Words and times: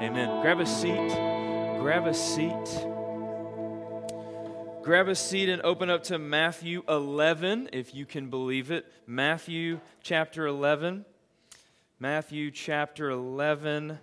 Amen. 0.00 0.42
Grab 0.42 0.58
a 0.58 0.66
seat. 0.66 1.08
Grab 1.78 2.06
a 2.06 2.14
seat. 2.14 2.86
Grab 4.82 5.08
a 5.08 5.14
seat 5.14 5.48
and 5.48 5.62
open 5.62 5.88
up 5.88 6.02
to 6.04 6.18
Matthew 6.18 6.82
11, 6.88 7.70
if 7.72 7.94
you 7.94 8.04
can 8.04 8.28
believe 8.28 8.70
it. 8.72 8.86
Matthew 9.06 9.80
chapter 10.02 10.46
11. 10.46 11.04
Matthew 12.00 12.50
chapter 12.50 13.10
11, 13.10 13.98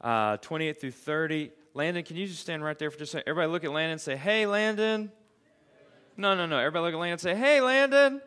uh, 0.00 0.36
28 0.38 0.80
through 0.80 0.90
30. 0.90 1.52
Landon, 1.74 2.02
can 2.02 2.16
you 2.16 2.26
just 2.26 2.40
stand 2.40 2.64
right 2.64 2.78
there 2.78 2.90
for 2.90 2.98
just 2.98 3.14
a 3.14 3.18
second? 3.18 3.30
Everybody 3.30 3.52
look 3.52 3.64
at 3.64 3.70
Landon 3.70 3.92
and 3.92 4.00
say, 4.00 4.16
Hey, 4.16 4.46
Landon. 4.46 5.12
No, 6.16 6.34
no, 6.34 6.46
no. 6.46 6.58
Everybody 6.58 6.86
look 6.86 6.94
at 6.94 6.98
Landon 6.98 7.12
and 7.12 7.20
say, 7.20 7.36
Hey, 7.36 7.60
Landon. 7.60 8.20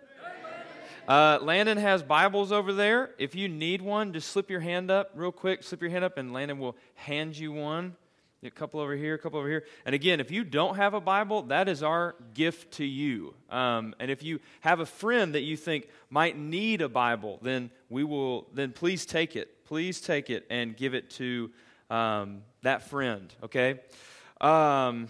Uh, 1.10 1.40
Landon 1.42 1.80
has 1.80 2.04
Bibles 2.04 2.52
over 2.52 2.72
there. 2.72 3.10
If 3.18 3.34
you 3.34 3.50
need 3.50 3.82
one, 3.82 4.14
just 4.14 4.30
slip 4.30 4.48
your 4.48 4.60
hand 4.60 4.92
up 4.92 5.10
real 5.16 5.32
quick. 5.32 5.64
Slip 5.64 5.82
your 5.82 5.90
hand 5.90 6.06
up, 6.06 6.20
and 6.20 6.32
Landon 6.32 6.60
will 6.60 6.78
hand 6.94 7.36
you 7.36 7.52
one. 7.52 7.96
A 8.44 8.52
couple 8.52 8.80
over 8.80 8.96
here, 8.96 9.16
a 9.16 9.18
couple 9.18 9.40
over 9.40 9.50
here. 9.50 9.64
And 9.88 9.96
again, 9.96 10.20
if 10.20 10.30
you 10.30 10.44
don't 10.44 10.76
have 10.76 10.94
a 10.94 11.02
Bible, 11.02 11.42
that 11.48 11.68
is 11.68 11.82
our 11.82 12.14
gift 12.36 12.74
to 12.74 12.86
you. 12.86 13.34
Um, 13.50 13.96
and 14.00 14.12
if 14.12 14.22
you 14.22 14.40
have 14.62 14.82
a 14.82 14.86
friend 14.86 15.34
that 15.34 15.42
you 15.42 15.58
think 15.58 15.90
might 16.12 16.38
need 16.38 16.84
a 16.84 16.88
Bible, 16.88 17.40
then 17.42 17.72
we 17.90 18.04
will. 18.04 18.46
Then 18.54 18.72
please 18.72 19.04
take 19.08 19.36
it. 19.36 19.66
Please 19.66 20.02
take 20.02 20.30
it 20.30 20.46
and 20.52 20.78
give 20.78 20.94
it 20.94 21.10
to 21.12 21.50
um, 21.90 22.44
that 22.62 22.88
friend. 22.88 23.34
Okay. 23.42 23.80
Um, 24.40 25.08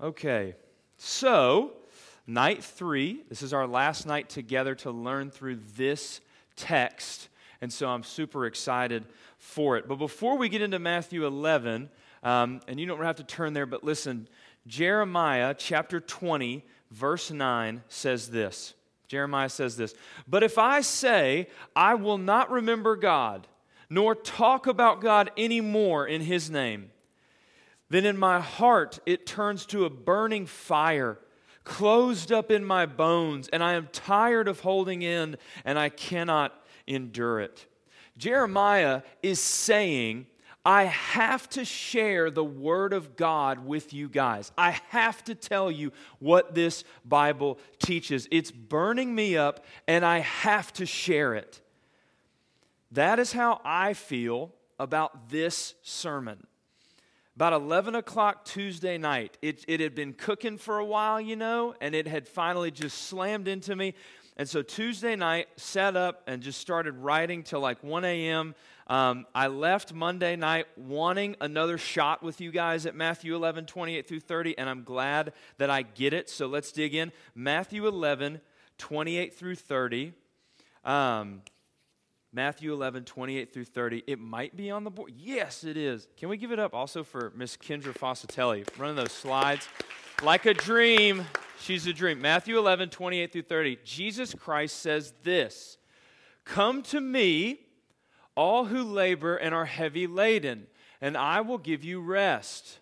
okay. 0.00 0.56
So 0.96 1.74
night 2.28 2.62
three. 2.62 3.22
This 3.28 3.42
is 3.42 3.52
our 3.52 3.66
last 3.66 4.06
night 4.06 4.28
together 4.28 4.74
to 4.76 4.90
learn 4.90 5.30
through 5.30 5.58
this 5.76 6.20
text. 6.54 7.28
And 7.60 7.72
so 7.72 7.88
I'm 7.88 8.04
super 8.04 8.46
excited 8.46 9.04
for 9.38 9.76
it. 9.78 9.88
But 9.88 9.96
before 9.96 10.36
we 10.36 10.48
get 10.48 10.62
into 10.62 10.78
Matthew 10.78 11.26
11, 11.26 11.88
um, 12.22 12.60
and 12.68 12.78
you 12.78 12.86
don't 12.86 13.02
have 13.02 13.16
to 13.16 13.24
turn 13.24 13.54
there, 13.54 13.66
but 13.66 13.82
listen, 13.82 14.28
Jeremiah 14.66 15.54
chapter 15.56 15.98
20, 16.00 16.64
verse 16.90 17.30
9 17.30 17.82
says 17.88 18.28
this. 18.28 18.74
Jeremiah 19.08 19.48
says 19.48 19.76
this 19.76 19.94
But 20.28 20.42
if 20.42 20.58
I 20.58 20.82
say, 20.82 21.48
I 21.74 21.94
will 21.94 22.18
not 22.18 22.50
remember 22.50 22.94
God, 22.94 23.46
nor 23.88 24.14
talk 24.14 24.66
about 24.66 25.00
God 25.00 25.30
anymore 25.38 26.06
in 26.06 26.20
his 26.20 26.50
name, 26.50 26.90
then 27.88 28.04
in 28.04 28.18
my 28.18 28.40
heart 28.40 28.98
it 29.06 29.26
turns 29.26 29.64
to 29.66 29.86
a 29.86 29.90
burning 29.90 30.44
fire 30.44 31.18
closed 31.68 32.32
up 32.32 32.50
in 32.50 32.64
my 32.64 32.86
bones, 32.86 33.46
and 33.48 33.62
I 33.62 33.74
am 33.74 33.88
tired 33.92 34.48
of 34.48 34.60
holding 34.60 35.02
in, 35.02 35.36
and 35.64 35.78
I 35.78 35.90
cannot 35.90 36.52
endure 36.86 37.40
it. 37.40 37.66
Jeremiah 38.16 39.02
is 39.22 39.38
saying, 39.38 40.26
I 40.64 40.84
have 40.84 41.48
to 41.50 41.64
share 41.64 42.30
the 42.30 42.44
Word 42.44 42.92
of 42.92 43.16
God 43.16 43.64
with 43.64 43.92
you 43.92 44.08
guys. 44.08 44.50
I 44.58 44.78
have 44.88 45.22
to 45.24 45.34
tell 45.34 45.70
you 45.70 45.92
what 46.18 46.54
this 46.54 46.84
Bible 47.04 47.58
teaches. 47.78 48.26
It's 48.32 48.50
burning 48.50 49.14
me 49.14 49.36
up, 49.36 49.64
and 49.86 50.04
I 50.04 50.20
have 50.20 50.72
to 50.74 50.86
share 50.86 51.34
it. 51.34 51.60
That 52.92 53.18
is 53.18 53.32
how 53.32 53.60
I 53.64 53.92
feel 53.92 54.52
about 54.78 55.28
this 55.28 55.74
sermon 55.82 56.46
about 57.38 57.52
11 57.52 57.94
o'clock 57.94 58.44
Tuesday 58.44 58.98
night. 58.98 59.38
It, 59.42 59.64
it 59.68 59.78
had 59.78 59.94
been 59.94 60.12
cooking 60.12 60.58
for 60.58 60.78
a 60.78 60.84
while, 60.84 61.20
you 61.20 61.36
know, 61.36 61.72
and 61.80 61.94
it 61.94 62.08
had 62.08 62.26
finally 62.26 62.72
just 62.72 63.02
slammed 63.02 63.46
into 63.46 63.76
me. 63.76 63.94
And 64.36 64.48
so 64.48 64.60
Tuesday 64.60 65.14
night, 65.14 65.46
sat 65.54 65.94
up 65.94 66.24
and 66.26 66.42
just 66.42 66.60
started 66.60 66.96
writing 66.96 67.44
till 67.44 67.60
like 67.60 67.80
1 67.84 68.04
a.m. 68.04 68.56
Um, 68.88 69.24
I 69.36 69.46
left 69.46 69.94
Monday 69.94 70.34
night 70.34 70.66
wanting 70.76 71.36
another 71.40 71.78
shot 71.78 72.24
with 72.24 72.40
you 72.40 72.50
guys 72.50 72.86
at 72.86 72.96
Matthew 72.96 73.36
11, 73.36 73.66
28 73.66 74.08
through 74.08 74.18
30, 74.18 74.58
and 74.58 74.68
I'm 74.68 74.82
glad 74.82 75.32
that 75.58 75.70
I 75.70 75.82
get 75.82 76.12
it. 76.12 76.28
So 76.28 76.48
let's 76.48 76.72
dig 76.72 76.96
in. 76.96 77.12
Matthew 77.36 77.86
11, 77.86 78.40
28 78.78 79.32
through 79.32 79.54
30. 79.54 80.12
Um, 80.84 81.42
Matthew 82.32 82.72
11, 82.72 83.04
28 83.04 83.52
through 83.52 83.64
30. 83.64 84.04
It 84.06 84.18
might 84.18 84.54
be 84.54 84.70
on 84.70 84.84
the 84.84 84.90
board. 84.90 85.12
Yes, 85.16 85.64
it 85.64 85.76
is. 85.76 86.06
Can 86.18 86.28
we 86.28 86.36
give 86.36 86.52
it 86.52 86.58
up 86.58 86.74
also 86.74 87.02
for 87.02 87.32
Miss 87.34 87.56
Kendra 87.56 87.96
Fossatelli 87.96 88.66
running 88.78 88.96
those 88.96 89.12
slides? 89.12 89.66
Like 90.22 90.44
a 90.44 90.52
dream. 90.52 91.24
She's 91.58 91.86
a 91.86 91.92
dream. 91.92 92.20
Matthew 92.20 92.58
11, 92.58 92.90
28 92.90 93.32
through 93.32 93.42
30. 93.42 93.78
Jesus 93.82 94.34
Christ 94.34 94.80
says 94.80 95.14
this 95.22 95.78
Come 96.44 96.82
to 96.84 97.00
me, 97.00 97.60
all 98.34 98.66
who 98.66 98.82
labor 98.82 99.36
and 99.36 99.54
are 99.54 99.64
heavy 99.64 100.06
laden, 100.06 100.66
and 101.00 101.16
I 101.16 101.40
will 101.40 101.58
give 101.58 101.82
you 101.82 102.00
rest. 102.00 102.80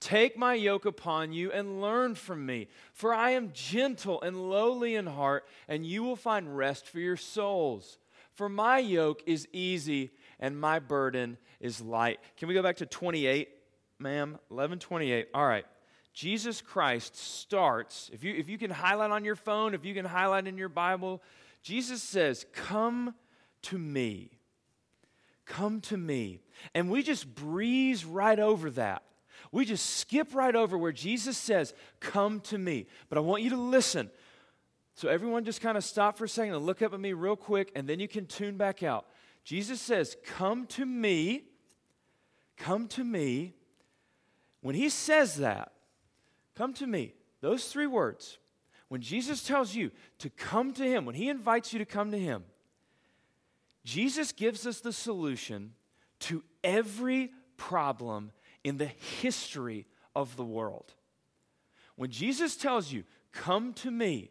Take 0.00 0.36
my 0.36 0.52
yoke 0.52 0.84
upon 0.84 1.32
you 1.32 1.50
and 1.50 1.80
learn 1.80 2.14
from 2.14 2.44
me, 2.44 2.68
for 2.92 3.14
I 3.14 3.30
am 3.30 3.50
gentle 3.54 4.20
and 4.20 4.50
lowly 4.50 4.94
in 4.94 5.06
heart, 5.06 5.48
and 5.66 5.86
you 5.86 6.02
will 6.02 6.16
find 6.16 6.56
rest 6.56 6.86
for 6.86 7.00
your 7.00 7.16
souls. 7.16 7.98
For 8.36 8.48
my 8.48 8.78
yoke 8.78 9.22
is 9.26 9.48
easy 9.52 10.10
and 10.38 10.60
my 10.60 10.78
burden 10.78 11.38
is 11.58 11.80
light. 11.80 12.20
Can 12.36 12.48
we 12.48 12.54
go 12.54 12.62
back 12.62 12.76
to 12.76 12.86
28, 12.86 13.48
ma'am? 13.98 14.32
1128. 14.48 15.28
All 15.34 15.46
right. 15.46 15.64
Jesus 16.12 16.62
Christ 16.62 17.16
starts, 17.16 18.10
if 18.12 18.24
you, 18.24 18.34
if 18.34 18.48
you 18.48 18.56
can 18.56 18.70
highlight 18.70 19.10
on 19.10 19.24
your 19.24 19.36
phone, 19.36 19.74
if 19.74 19.84
you 19.84 19.94
can 19.94 20.04
highlight 20.04 20.46
in 20.46 20.56
your 20.56 20.68
Bible, 20.68 21.22
Jesus 21.62 22.02
says, 22.02 22.46
Come 22.52 23.14
to 23.62 23.78
me. 23.78 24.30
Come 25.46 25.80
to 25.82 25.96
me. 25.96 26.40
And 26.74 26.90
we 26.90 27.02
just 27.02 27.34
breeze 27.34 28.04
right 28.04 28.38
over 28.38 28.70
that. 28.72 29.02
We 29.52 29.64
just 29.64 29.96
skip 29.96 30.34
right 30.34 30.54
over 30.54 30.76
where 30.76 30.92
Jesus 30.92 31.38
says, 31.38 31.72
Come 32.00 32.40
to 32.40 32.58
me. 32.58 32.86
But 33.08 33.18
I 33.18 33.22
want 33.22 33.42
you 33.42 33.50
to 33.50 33.56
listen 33.56 34.10
so, 34.96 35.10
everyone 35.10 35.44
just 35.44 35.60
kind 35.60 35.76
of 35.76 35.84
stop 35.84 36.16
for 36.16 36.24
a 36.24 36.28
second 36.28 36.54
and 36.54 36.64
look 36.64 36.80
up 36.80 36.94
at 36.94 36.98
me 36.98 37.12
real 37.12 37.36
quick, 37.36 37.70
and 37.76 37.86
then 37.86 38.00
you 38.00 38.08
can 38.08 38.24
tune 38.24 38.56
back 38.56 38.82
out. 38.82 39.04
Jesus 39.44 39.78
says, 39.78 40.16
Come 40.24 40.66
to 40.68 40.86
me. 40.86 41.44
Come 42.56 42.88
to 42.88 43.04
me. 43.04 43.52
When 44.62 44.74
he 44.74 44.88
says 44.88 45.36
that, 45.36 45.72
come 46.56 46.72
to 46.74 46.86
me, 46.86 47.12
those 47.42 47.68
three 47.68 47.86
words, 47.86 48.38
when 48.88 49.02
Jesus 49.02 49.44
tells 49.44 49.74
you 49.74 49.90
to 50.18 50.30
come 50.30 50.72
to 50.72 50.84
him, 50.84 51.04
when 51.04 51.14
he 51.14 51.28
invites 51.28 51.74
you 51.74 51.78
to 51.78 51.84
come 51.84 52.10
to 52.10 52.18
him, 52.18 52.44
Jesus 53.84 54.32
gives 54.32 54.66
us 54.66 54.80
the 54.80 54.94
solution 54.94 55.74
to 56.20 56.42
every 56.64 57.32
problem 57.58 58.32
in 58.64 58.78
the 58.78 58.86
history 59.20 59.86
of 60.16 60.36
the 60.36 60.44
world. 60.44 60.94
When 61.96 62.10
Jesus 62.10 62.56
tells 62.56 62.90
you, 62.90 63.04
Come 63.32 63.74
to 63.74 63.90
me, 63.90 64.30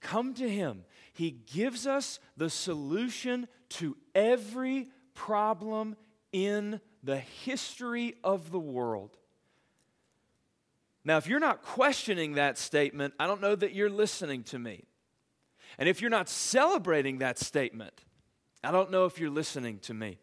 come 0.00 0.34
to 0.34 0.48
Him. 0.48 0.84
He 1.12 1.30
gives 1.30 1.86
us 1.86 2.18
the 2.36 2.50
solution 2.50 3.48
to 3.70 3.96
every 4.14 4.88
problem 5.14 5.96
in 6.32 6.80
the 7.02 7.18
history 7.18 8.14
of 8.22 8.50
the 8.50 8.58
world. 8.58 9.16
Now, 11.04 11.18
if 11.18 11.28
you're 11.28 11.40
not 11.40 11.62
questioning 11.62 12.34
that 12.34 12.58
statement, 12.58 13.14
I 13.18 13.26
don't 13.26 13.40
know 13.40 13.54
that 13.54 13.72
you're 13.72 13.88
listening 13.88 14.42
to 14.44 14.58
me. 14.58 14.84
And 15.78 15.88
if 15.88 16.00
you're 16.00 16.10
not 16.10 16.28
celebrating 16.28 17.18
that 17.18 17.38
statement, 17.38 18.02
I 18.64 18.72
don't 18.72 18.90
know 18.90 19.04
if 19.04 19.18
you're 19.18 19.30
listening 19.30 19.78
to 19.80 19.94
me. 19.94 20.18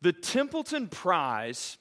The 0.00 0.12
Templeton 0.12 0.88
Prize 0.88 1.78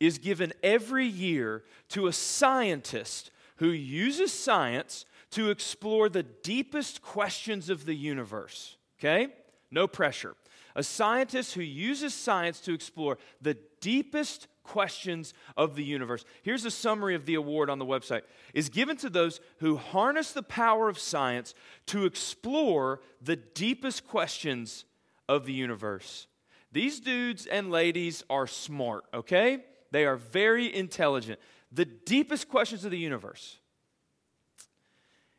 is 0.00 0.18
given 0.18 0.52
every 0.62 1.06
year 1.06 1.64
to 1.90 2.06
a 2.06 2.12
scientist 2.12 3.30
who 3.56 3.68
uses 3.68 4.32
science 4.32 5.06
to 5.32 5.50
explore 5.50 6.08
the 6.08 6.22
deepest 6.22 7.02
questions 7.02 7.68
of 7.70 7.84
the 7.84 7.94
universe. 7.94 8.76
Okay? 8.98 9.28
No 9.70 9.86
pressure. 9.86 10.34
A 10.74 10.82
scientist 10.82 11.54
who 11.54 11.62
uses 11.62 12.14
science 12.14 12.60
to 12.60 12.74
explore 12.74 13.18
the 13.40 13.56
deepest 13.80 14.46
questions 14.62 15.32
of 15.56 15.74
the 15.76 15.84
universe. 15.84 16.24
Here's 16.42 16.64
a 16.64 16.70
summary 16.70 17.14
of 17.14 17.24
the 17.24 17.34
award 17.34 17.70
on 17.70 17.78
the 17.78 17.86
website. 17.86 18.22
Is 18.52 18.68
given 18.68 18.96
to 18.98 19.08
those 19.08 19.40
who 19.58 19.76
harness 19.76 20.32
the 20.32 20.42
power 20.42 20.88
of 20.88 20.98
science 20.98 21.54
to 21.86 22.04
explore 22.04 23.00
the 23.22 23.36
deepest 23.36 24.06
questions 24.06 24.84
of 25.28 25.46
the 25.46 25.52
universe. 25.52 26.26
These 26.72 27.00
dudes 27.00 27.46
and 27.46 27.70
ladies 27.70 28.22
are 28.28 28.46
smart, 28.46 29.04
okay? 29.14 29.64
They 29.92 30.04
are 30.04 30.16
very 30.16 30.74
intelligent. 30.74 31.40
The 31.72 31.84
deepest 31.84 32.48
questions 32.48 32.84
of 32.84 32.90
the 32.90 32.98
universe. 32.98 33.58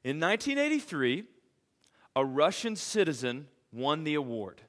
In 0.04 0.20
1983, 0.20 1.24
a 2.16 2.26
Russian 2.26 2.76
citizen 2.76 3.48
won 3.72 4.04
the 4.04 4.16
award. 4.16 4.62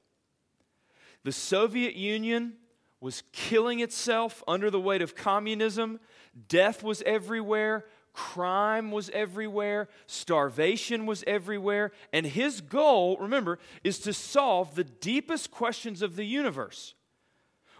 The 1.24 1.32
Soviet 1.32 1.94
Union 1.94 2.54
was 3.00 3.22
killing 3.32 3.80
itself 3.80 4.42
under 4.48 4.70
the 4.70 4.80
weight 4.80 5.02
of 5.02 5.14
communism. 5.14 6.00
Death 6.48 6.82
was 6.82 7.02
everywhere. 7.02 7.84
Crime 8.12 8.90
was 8.90 9.10
everywhere. 9.10 9.88
Starvation 10.06 11.06
was 11.06 11.22
everywhere. 11.26 11.92
And 12.12 12.26
his 12.26 12.60
goal, 12.60 13.16
remember, 13.18 13.58
is 13.84 14.00
to 14.00 14.12
solve 14.12 14.74
the 14.74 14.84
deepest 14.84 15.50
questions 15.50 16.02
of 16.02 16.16
the 16.16 16.24
universe. 16.24 16.94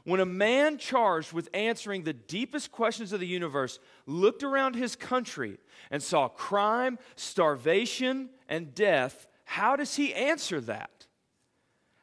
When 0.08 0.20
a 0.20 0.24
man 0.24 0.78
charged 0.78 1.34
with 1.34 1.50
answering 1.52 2.04
the 2.04 2.14
deepest 2.14 2.72
questions 2.72 3.12
of 3.12 3.20
the 3.20 3.26
universe 3.26 3.78
looked 4.06 4.42
around 4.42 4.74
his 4.74 4.96
country 4.96 5.58
and 5.90 6.02
saw 6.02 6.28
crime, 6.28 6.98
starvation, 7.14 8.30
and 8.48 8.74
death, 8.74 9.26
how 9.44 9.76
does 9.76 9.96
he 9.96 10.14
answer 10.14 10.62
that? 10.62 11.06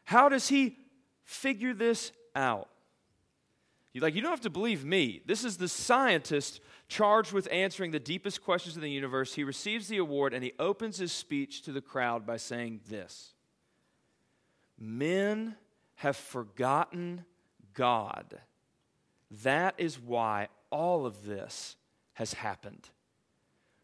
How 0.03 0.29
does 0.29 0.49
he 0.49 0.77
figure 1.23 1.73
this 1.73 2.11
out? 2.35 2.69
You're 3.91 4.03
like 4.03 4.13
you 4.13 4.21
don't 4.21 4.29
have 4.29 4.41
to 4.41 4.51
believe 4.51 4.85
me. 4.85 5.23
This 5.25 5.43
is 5.43 5.57
the 5.57 5.67
scientist 5.67 6.59
charged 6.87 7.33
with 7.33 7.47
answering 7.51 7.89
the 7.89 7.99
deepest 7.99 8.43
questions 8.43 8.75
of 8.75 8.83
the 8.83 8.91
universe. 8.91 9.33
He 9.33 9.43
receives 9.43 9.87
the 9.87 9.97
award 9.97 10.31
and 10.35 10.43
he 10.43 10.53
opens 10.59 10.99
his 10.99 11.11
speech 11.11 11.63
to 11.63 11.71
the 11.71 11.81
crowd 11.81 12.23
by 12.23 12.37
saying 12.37 12.81
this. 12.87 13.33
Men 14.77 15.55
have 15.95 16.15
forgotten 16.15 17.25
God. 17.75 18.39
That 19.43 19.75
is 19.77 19.99
why 19.99 20.47
all 20.71 21.05
of 21.05 21.25
this 21.25 21.75
has 22.13 22.33
happened. 22.33 22.89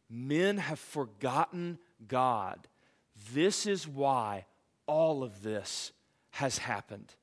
Men 0.09 0.57
have 0.57 0.79
forgotten 0.79 1.77
God. 2.07 2.67
This 3.33 3.65
is 3.65 3.87
why 3.87 4.45
all 4.87 5.23
of 5.23 5.43
this 5.43 5.91
has 6.31 6.57
happened. 6.57 7.15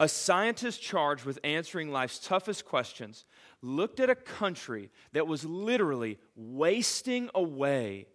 A 0.00 0.08
scientist 0.08 0.82
charged 0.82 1.24
with 1.24 1.38
answering 1.44 1.90
life's 1.90 2.18
toughest 2.18 2.64
questions 2.64 3.24
looked 3.62 4.00
at 4.00 4.10
a 4.10 4.14
country 4.14 4.90
that 5.12 5.26
was 5.26 5.44
literally 5.44 6.18
wasting 6.34 7.30
away, 7.34 8.06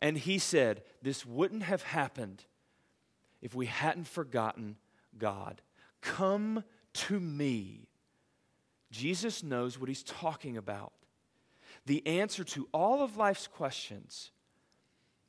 and 0.00 0.18
he 0.18 0.38
said, 0.38 0.82
This 1.00 1.24
wouldn't 1.24 1.62
have 1.62 1.82
happened 1.82 2.44
if 3.40 3.54
we 3.54 3.66
hadn't 3.66 4.08
forgotten 4.08 4.76
God. 5.16 5.62
Come 6.00 6.64
to 6.94 7.20
me. 7.20 7.88
Jesus 8.90 9.42
knows 9.42 9.78
what 9.78 9.88
he's 9.88 10.02
talking 10.02 10.56
about. 10.56 10.92
The 11.86 12.06
answer 12.06 12.44
to 12.44 12.68
all 12.72 13.02
of 13.02 13.16
life's 13.16 13.46
questions, 13.46 14.30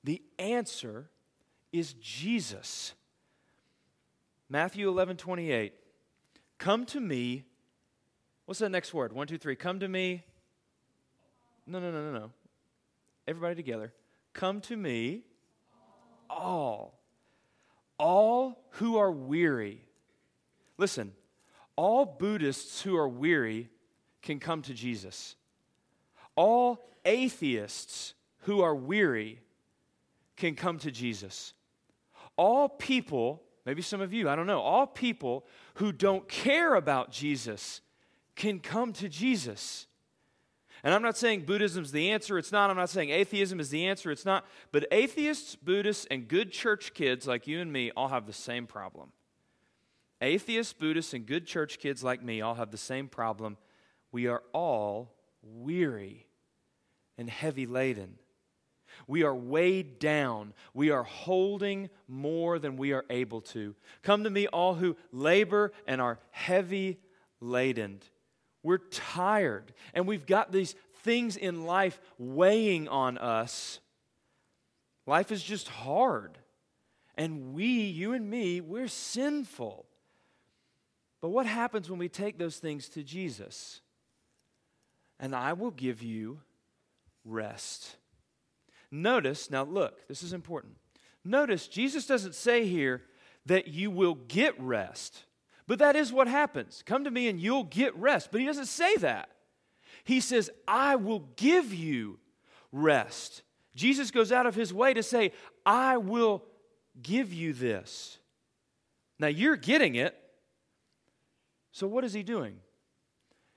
the 0.03 0.21
answer 0.39 1.09
is 1.71 1.93
Jesus. 1.93 2.93
Matthew 4.49 4.89
11, 4.89 5.17
28. 5.17 5.73
Come 6.57 6.85
to 6.87 6.99
me. 6.99 7.45
What's 8.45 8.59
that 8.59 8.69
next 8.69 8.93
word? 8.93 9.13
One, 9.13 9.27
two, 9.27 9.37
three. 9.37 9.55
Come 9.55 9.79
to 9.79 9.87
me. 9.87 10.23
No, 11.65 11.79
no, 11.79 11.91
no, 11.91 12.11
no, 12.11 12.19
no. 12.19 12.31
Everybody 13.27 13.55
together. 13.55 13.93
Come 14.33 14.61
to 14.61 14.75
me, 14.75 15.21
all. 16.29 16.99
All 17.97 18.59
who 18.71 18.97
are 18.97 19.11
weary. 19.11 19.85
Listen, 20.77 21.13
all 21.75 22.05
Buddhists 22.05 22.81
who 22.81 22.95
are 22.95 23.07
weary 23.07 23.69
can 24.21 24.39
come 24.39 24.61
to 24.63 24.73
Jesus. 24.73 25.35
All 26.35 26.83
atheists 27.05 28.13
who 28.41 28.61
are 28.61 28.75
weary 28.75 29.41
can 30.35 30.55
come 30.55 30.77
to 30.79 30.91
Jesus. 30.91 31.53
All 32.37 32.69
people 32.69 33.43
maybe 33.65 33.81
some 33.81 34.01
of 34.01 34.13
you, 34.13 34.29
I 34.29 34.35
don't 34.35 34.47
know, 34.47 34.61
all 34.61 34.87
people 34.87 35.45
who 35.75 35.91
don't 35.91 36.27
care 36.27 36.75
about 36.75 37.11
Jesus 37.11 37.81
can 38.35 38.59
come 38.59 38.93
to 38.93 39.09
Jesus. 39.09 39.87
And 40.83 40.93
I'm 40.93 41.03
not 41.03 41.17
saying 41.17 41.45
Buddhism's 41.45 41.91
the 41.91 42.09
answer, 42.09 42.37
it's 42.37 42.51
not. 42.51 42.69
I'm 42.69 42.77
not 42.77 42.89
saying 42.89 43.11
atheism 43.11 43.59
is 43.59 43.69
the 43.69 43.85
answer, 43.85 44.11
it's 44.11 44.25
not. 44.25 44.45
But 44.71 44.87
atheists, 44.91 45.55
Buddhists, 45.55 46.07
and 46.09 46.27
good 46.27 46.51
church 46.51 46.93
kids 46.93 47.27
like 47.27 47.45
you 47.45 47.59
and 47.59 47.71
me 47.71 47.91
all 47.95 48.07
have 48.07 48.25
the 48.25 48.33
same 48.33 48.65
problem. 48.65 49.11
Atheists, 50.21 50.73
Buddhists, 50.73 51.13
and 51.13 51.25
good 51.25 51.47
church 51.47 51.79
kids 51.79 52.03
like 52.03 52.23
me 52.23 52.41
all 52.41 52.55
have 52.55 52.71
the 52.71 52.77
same 52.77 53.07
problem. 53.07 53.57
We 54.11 54.27
are 54.27 54.43
all 54.53 55.15
weary 55.41 56.27
and 57.17 57.29
heavy 57.29 57.65
laden. 57.65 58.19
We 59.07 59.23
are 59.23 59.35
weighed 59.35 59.99
down. 59.99 60.53
We 60.73 60.91
are 60.91 61.03
holding 61.03 61.89
more 62.07 62.59
than 62.59 62.77
we 62.77 62.93
are 62.93 63.05
able 63.09 63.41
to. 63.41 63.75
Come 64.03 64.23
to 64.25 64.29
me, 64.29 64.47
all 64.47 64.75
who 64.75 64.95
labor 65.11 65.71
and 65.87 65.99
are 66.01 66.19
heavy 66.29 66.99
laden. 67.39 68.01
We're 68.63 68.77
tired, 68.77 69.73
and 69.93 70.05
we've 70.05 70.27
got 70.27 70.51
these 70.51 70.75
things 71.01 71.35
in 71.35 71.65
life 71.65 71.99
weighing 72.19 72.87
on 72.87 73.17
us. 73.17 73.79
Life 75.07 75.31
is 75.31 75.41
just 75.41 75.67
hard. 75.67 76.37
And 77.15 77.53
we, 77.53 77.65
you 77.65 78.13
and 78.13 78.29
me, 78.29 78.61
we're 78.61 78.87
sinful. 78.87 79.85
But 81.21 81.29
what 81.29 81.45
happens 81.45 81.89
when 81.89 81.99
we 81.99 82.09
take 82.09 82.37
those 82.37 82.57
things 82.57 82.89
to 82.89 83.03
Jesus? 83.03 83.81
And 85.19 85.35
I 85.35 85.53
will 85.53 85.71
give 85.71 86.01
you 86.01 86.39
rest. 87.23 87.95
Notice, 88.89 89.49
now 89.49 89.63
look, 89.63 90.07
this 90.07 90.23
is 90.23 90.33
important. 90.33 90.75
Notice, 91.23 91.67
Jesus 91.67 92.07
doesn't 92.07 92.35
say 92.35 92.65
here 92.65 93.03
that 93.45 93.67
you 93.67 93.91
will 93.91 94.15
get 94.15 94.59
rest, 94.59 95.25
but 95.67 95.79
that 95.79 95.95
is 95.95 96.11
what 96.11 96.27
happens. 96.27 96.83
Come 96.85 97.03
to 97.03 97.11
me 97.11 97.27
and 97.27 97.39
you'll 97.39 97.63
get 97.63 97.95
rest. 97.95 98.29
But 98.31 98.41
he 98.41 98.47
doesn't 98.47 98.65
say 98.65 98.95
that. 98.97 99.29
He 100.03 100.19
says, 100.19 100.49
I 100.67 100.95
will 100.95 101.27
give 101.35 101.73
you 101.73 102.17
rest. 102.71 103.43
Jesus 103.75 104.11
goes 104.11 104.31
out 104.31 104.47
of 104.47 104.55
his 104.55 104.73
way 104.73 104.93
to 104.93 105.03
say, 105.03 105.31
I 105.65 105.97
will 105.97 106.43
give 107.01 107.31
you 107.33 107.53
this. 107.53 108.17
Now 109.19 109.27
you're 109.27 109.55
getting 109.55 109.95
it. 109.95 110.17
So 111.71 111.87
what 111.87 112.03
is 112.03 112.13
he 112.13 112.23
doing? 112.23 112.57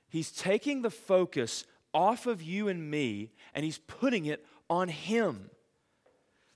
He's 0.08 0.30
taking 0.30 0.82
the 0.82 0.90
focus 0.90 1.64
off 1.92 2.26
of 2.26 2.42
you 2.42 2.68
and 2.68 2.90
me 2.90 3.32
and 3.54 3.64
he's 3.64 3.78
putting 3.78 4.26
it 4.26 4.44
on 4.68 4.88
Him. 4.88 5.50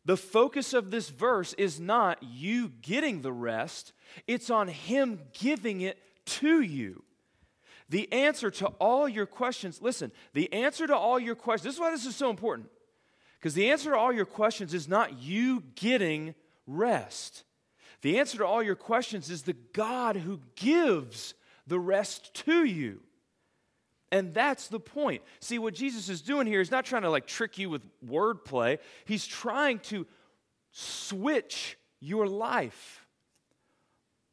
The 0.05 0.17
focus 0.17 0.73
of 0.73 0.91
this 0.91 1.11
verse 1.11 1.53
is 1.55 1.79
not 1.79 2.23
you 2.23 2.73
getting 2.83 3.21
the 3.21 3.33
rest, 3.33 3.93
it's 4.27 4.51
on 4.51 4.69
Him 4.69 5.21
giving 5.39 5.81
it 5.81 5.99
to 6.27 6.61
you. 6.61 7.05
The 7.91 8.11
answer 8.13 8.51
to 8.51 8.67
all 8.79 9.09
your 9.09 9.27
questions, 9.27 9.81
listen, 9.81 10.13
the 10.35 10.53
answer 10.53 10.87
to 10.87 10.97
all 10.97 11.19
your 11.19 11.35
questions, 11.35 11.65
this 11.65 11.75
is 11.75 11.81
why 11.81 11.91
this 11.91 12.07
is 12.07 12.17
so 12.17 12.31
important. 12.31 12.69
Because 13.39 13.55
the 13.55 13.71
answer 13.71 13.91
to 13.91 13.97
all 13.97 14.13
your 14.13 14.27
questions 14.27 14.75
is 14.75 14.89
not 14.89 15.23
you 15.23 15.63
getting 15.75 16.35
rest. 16.67 17.45
The 18.03 18.19
answer 18.19 18.39
to 18.39 18.47
all 18.47 18.63
your 18.63 18.75
questions 18.77 19.31
is 19.31 19.43
the 19.43 19.57
God 19.73 20.17
who 20.17 20.41
gives 20.55 21.35
the 21.69 21.79
rest 21.79 22.35
to 22.47 22.65
you. 22.65 23.01
And 24.11 24.33
that's 24.33 24.69
the 24.69 24.81
point. 24.81 25.23
See, 25.41 25.59
what 25.59 25.75
Jesus 25.75 26.09
is 26.09 26.23
doing 26.23 26.47
here 26.47 26.61
is 26.61 26.71
not 26.71 26.87
trying 26.87 27.03
to 27.03 27.11
like 27.11 27.27
trick 27.27 27.59
you 27.59 27.69
with 27.71 27.83
wordplay, 28.05 28.79
he's 29.05 29.27
trying 29.27 29.81
to 29.81 30.07
switch 30.73 31.77
your 32.01 32.27
life. 32.27 33.07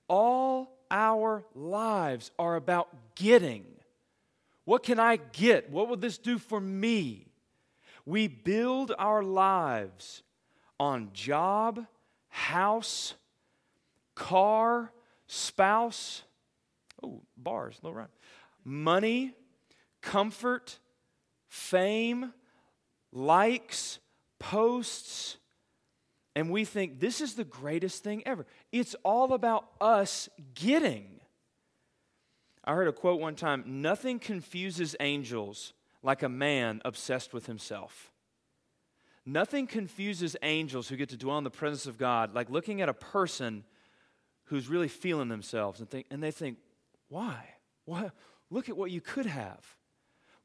All 0.07 0.77
our 0.89 1.43
lives 1.53 2.31
are 2.37 2.55
about 2.55 2.89
getting. 3.15 3.65
What 4.63 4.83
can 4.83 4.99
I 4.99 5.17
get? 5.17 5.69
What 5.69 5.89
will 5.89 5.97
this 5.97 6.17
do 6.17 6.37
for 6.37 6.59
me? 6.59 7.27
We 8.05 8.27
build 8.27 8.93
our 8.97 9.23
lives 9.23 10.23
on 10.79 11.09
job, 11.13 11.85
house, 12.29 13.15
car, 14.13 14.91
spouse. 15.27 16.23
Oh, 17.03 17.21
bars, 17.37 17.77
little 17.81 17.95
rhyme. 17.95 18.07
Money, 18.63 19.33
comfort, 20.01 20.79
fame, 21.47 22.33
likes, 23.11 23.99
posts, 24.39 25.37
and 26.35 26.51
we 26.51 26.65
think 26.65 26.99
this 26.99 27.21
is 27.21 27.35
the 27.35 27.45
greatest 27.45 28.03
thing 28.03 28.21
ever. 28.25 28.45
It's 28.71 28.95
all 29.03 29.33
about 29.33 29.65
us 29.79 30.27
getting. 30.53 31.21
I 32.63 32.73
heard 32.73 32.87
a 32.87 32.93
quote 32.93 33.21
one 33.21 33.35
time 33.35 33.63
nothing 33.81 34.19
confuses 34.19 34.95
angels 34.99 35.73
like 36.03 36.23
a 36.23 36.29
man 36.29 36.81
obsessed 36.83 37.33
with 37.33 37.45
himself. 37.45 38.11
Nothing 39.25 39.65
confuses 39.65 40.35
angels 40.43 40.87
who 40.87 40.97
get 40.97 41.09
to 41.09 41.17
dwell 41.17 41.37
in 41.37 41.43
the 41.43 41.49
presence 41.49 41.87
of 41.87 41.97
God 41.97 42.35
like 42.35 42.49
looking 42.49 42.81
at 42.81 42.89
a 42.89 42.93
person 42.93 43.63
who's 44.45 44.67
really 44.67 44.87
feeling 44.87 45.29
themselves 45.29 45.79
and, 45.79 45.89
think, 45.89 46.05
and 46.11 46.21
they 46.21 46.31
think, 46.31 46.57
why? 47.09 47.45
why? 47.85 48.11
Look 48.49 48.69
at 48.69 48.77
what 48.77 48.91
you 48.91 49.01
could 49.01 49.25
have. 49.25 49.63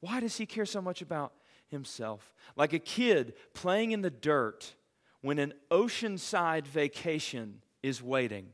Why 0.01 0.21
does 0.21 0.37
he 0.37 0.47
care 0.47 0.67
so 0.67 0.81
much 0.81 1.03
about 1.03 1.33
himself? 1.69 2.33
Like 2.57 2.73
a 2.73 2.79
kid 2.79 3.35
playing 3.55 3.93
in 3.93 4.03
the 4.03 4.11
dirt 4.11 4.75
when 5.21 5.39
an 5.39 5.53
oceanside 5.71 6.67
vacation 6.67 7.63
is 7.83 8.03
waiting. 8.03 8.49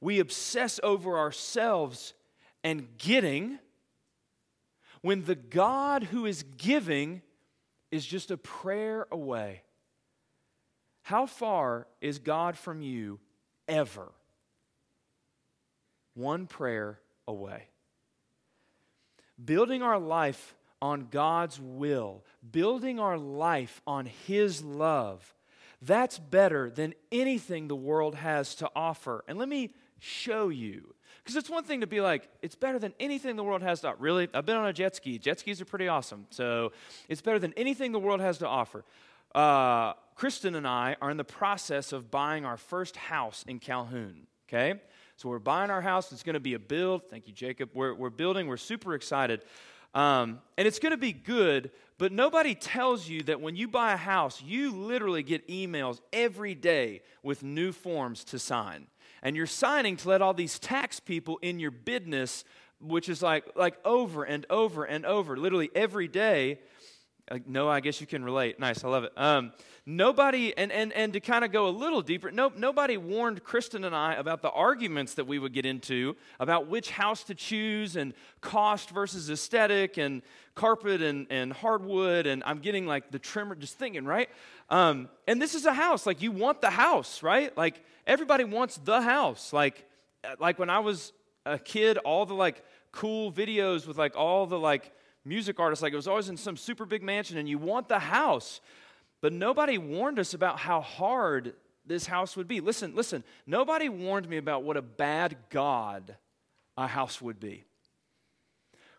We 0.00 0.18
obsess 0.18 0.80
over 0.82 1.18
ourselves 1.18 2.14
and 2.64 2.88
getting 2.98 3.58
when 5.02 5.24
the 5.24 5.34
God 5.34 6.04
who 6.04 6.26
is 6.26 6.42
giving 6.56 7.22
is 7.90 8.06
just 8.06 8.30
a 8.30 8.36
prayer 8.36 9.06
away. 9.10 9.62
How 11.02 11.26
far 11.26 11.86
is 12.00 12.18
God 12.18 12.56
from 12.56 12.82
you 12.82 13.18
ever? 13.66 14.12
One 16.14 16.46
prayer 16.46 17.00
away. 17.30 17.68
building 19.44 19.82
our 19.82 19.98
life 19.98 20.54
on 20.82 21.08
God's 21.10 21.60
will, 21.60 22.24
building 22.50 22.98
our 22.98 23.18
life 23.18 23.80
on 23.86 24.06
His 24.26 24.62
love, 24.62 25.34
that's 25.82 26.18
better 26.18 26.70
than 26.70 26.94
anything 27.10 27.68
the 27.68 27.76
world 27.76 28.14
has 28.14 28.54
to 28.56 28.70
offer. 28.74 29.24
And 29.28 29.38
let 29.38 29.48
me 29.48 29.74
show 29.98 30.48
you. 30.48 30.94
Because 31.22 31.36
it's 31.36 31.50
one 31.50 31.64
thing 31.64 31.80
to 31.80 31.86
be 31.86 32.00
like, 32.00 32.28
it's 32.42 32.54
better 32.54 32.78
than 32.78 32.94
anything 32.98 33.36
the 33.36 33.44
world 33.44 33.62
has 33.62 33.80
to 33.80 33.88
offer. 33.88 33.98
Really? 34.00 34.28
I've 34.32 34.46
been 34.46 34.56
on 34.56 34.66
a 34.66 34.72
jet 34.72 34.96
ski. 34.96 35.18
Jet 35.18 35.38
skis 35.38 35.60
are 35.60 35.66
pretty 35.66 35.88
awesome. 35.88 36.26
So 36.30 36.72
it's 37.08 37.20
better 37.20 37.38
than 37.38 37.52
anything 37.56 37.92
the 37.92 37.98
world 37.98 38.20
has 38.20 38.38
to 38.38 38.46
offer. 38.46 38.84
Uh, 39.34 39.92
Kristen 40.14 40.54
and 40.54 40.66
I 40.66 40.96
are 41.00 41.10
in 41.10 41.16
the 41.16 41.24
process 41.24 41.92
of 41.92 42.10
buying 42.10 42.44
our 42.44 42.56
first 42.56 42.96
house 42.96 43.44
in 43.46 43.58
Calhoun. 43.58 44.26
Okay? 44.48 44.80
So 45.20 45.28
we're 45.28 45.38
buying 45.38 45.68
our 45.68 45.82
house. 45.82 46.12
It's 46.12 46.22
going 46.22 46.32
to 46.32 46.40
be 46.40 46.54
a 46.54 46.58
build. 46.58 47.02
Thank 47.10 47.26
you, 47.26 47.34
Jacob. 47.34 47.68
We're, 47.74 47.92
we're 47.92 48.08
building. 48.08 48.46
We're 48.46 48.56
super 48.56 48.94
excited. 48.94 49.42
Um, 49.92 50.40
and 50.56 50.66
it's 50.66 50.78
going 50.78 50.92
to 50.92 50.96
be 50.96 51.12
good, 51.12 51.72
but 51.98 52.10
nobody 52.10 52.54
tells 52.54 53.06
you 53.06 53.22
that 53.24 53.38
when 53.38 53.54
you 53.54 53.68
buy 53.68 53.92
a 53.92 53.98
house, 53.98 54.42
you 54.42 54.70
literally 54.70 55.22
get 55.22 55.46
emails 55.46 56.00
every 56.10 56.54
day 56.54 57.02
with 57.22 57.42
new 57.42 57.70
forms 57.70 58.24
to 58.24 58.38
sign. 58.38 58.86
And 59.22 59.36
you're 59.36 59.44
signing 59.44 59.98
to 59.98 60.08
let 60.08 60.22
all 60.22 60.32
these 60.32 60.58
tax 60.58 61.00
people 61.00 61.38
in 61.42 61.60
your 61.60 61.70
business, 61.70 62.42
which 62.80 63.10
is 63.10 63.20
like, 63.20 63.44
like 63.54 63.76
over 63.84 64.24
and 64.24 64.46
over 64.48 64.84
and 64.84 65.04
over, 65.04 65.36
literally 65.36 65.68
every 65.74 66.08
day. 66.08 66.60
No, 67.46 67.68
I 67.68 67.78
guess 67.78 68.00
you 68.00 68.08
can 68.08 68.24
relate. 68.24 68.58
Nice, 68.58 68.82
I 68.82 68.88
love 68.88 69.04
it. 69.04 69.12
Um, 69.16 69.52
nobody, 69.86 70.56
and, 70.56 70.72
and, 70.72 70.92
and 70.92 71.12
to 71.12 71.20
kind 71.20 71.44
of 71.44 71.52
go 71.52 71.68
a 71.68 71.70
little 71.70 72.02
deeper, 72.02 72.32
no, 72.32 72.50
nobody 72.56 72.96
warned 72.96 73.44
Kristen 73.44 73.84
and 73.84 73.94
I 73.94 74.14
about 74.14 74.42
the 74.42 74.50
arguments 74.50 75.14
that 75.14 75.28
we 75.28 75.38
would 75.38 75.52
get 75.52 75.64
into 75.64 76.16
about 76.40 76.66
which 76.66 76.90
house 76.90 77.22
to 77.24 77.34
choose 77.36 77.94
and 77.94 78.14
cost 78.40 78.90
versus 78.90 79.30
aesthetic 79.30 79.96
and 79.96 80.22
carpet 80.56 81.02
and, 81.02 81.28
and 81.30 81.52
hardwood. 81.52 82.26
And 82.26 82.42
I'm 82.44 82.58
getting 82.58 82.86
like 82.86 83.12
the 83.12 83.20
trimmer, 83.20 83.54
just 83.54 83.78
thinking, 83.78 84.04
right? 84.04 84.28
Um, 84.68 85.08
and 85.28 85.40
this 85.40 85.54
is 85.54 85.66
a 85.66 85.72
house. 85.72 86.06
Like, 86.06 86.22
you 86.22 86.32
want 86.32 86.60
the 86.60 86.70
house, 86.70 87.22
right? 87.22 87.56
Like, 87.56 87.80
everybody 88.08 88.42
wants 88.42 88.76
the 88.78 89.02
house. 89.02 89.52
Like, 89.52 89.86
like 90.40 90.58
when 90.58 90.68
I 90.68 90.80
was 90.80 91.12
a 91.46 91.58
kid, 91.58 91.96
all 91.98 92.26
the 92.26 92.34
like 92.34 92.64
cool 92.92 93.32
videos 93.32 93.86
with 93.86 93.98
like 93.98 94.16
all 94.16 94.46
the 94.46 94.58
like 94.58 94.92
music 95.24 95.60
artist, 95.60 95.82
like 95.82 95.92
it 95.92 95.96
was 95.96 96.08
always 96.08 96.28
in 96.28 96.36
some 96.36 96.56
super 96.56 96.84
big 96.84 97.02
mansion, 97.02 97.36
and 97.36 97.48
you 97.48 97.58
want 97.58 97.88
the 97.88 97.98
house. 97.98 98.60
But 99.20 99.32
nobody 99.32 99.78
warned 99.78 100.18
us 100.18 100.34
about 100.34 100.58
how 100.58 100.80
hard 100.80 101.54
this 101.84 102.06
house 102.06 102.36
would 102.36 102.48
be. 102.48 102.60
Listen, 102.60 102.94
listen, 102.94 103.24
nobody 103.46 103.88
warned 103.88 104.28
me 104.28 104.36
about 104.36 104.62
what 104.62 104.76
a 104.76 104.82
bad 104.82 105.36
God 105.50 106.16
a 106.76 106.86
house 106.86 107.20
would 107.20 107.40
be. 107.40 107.64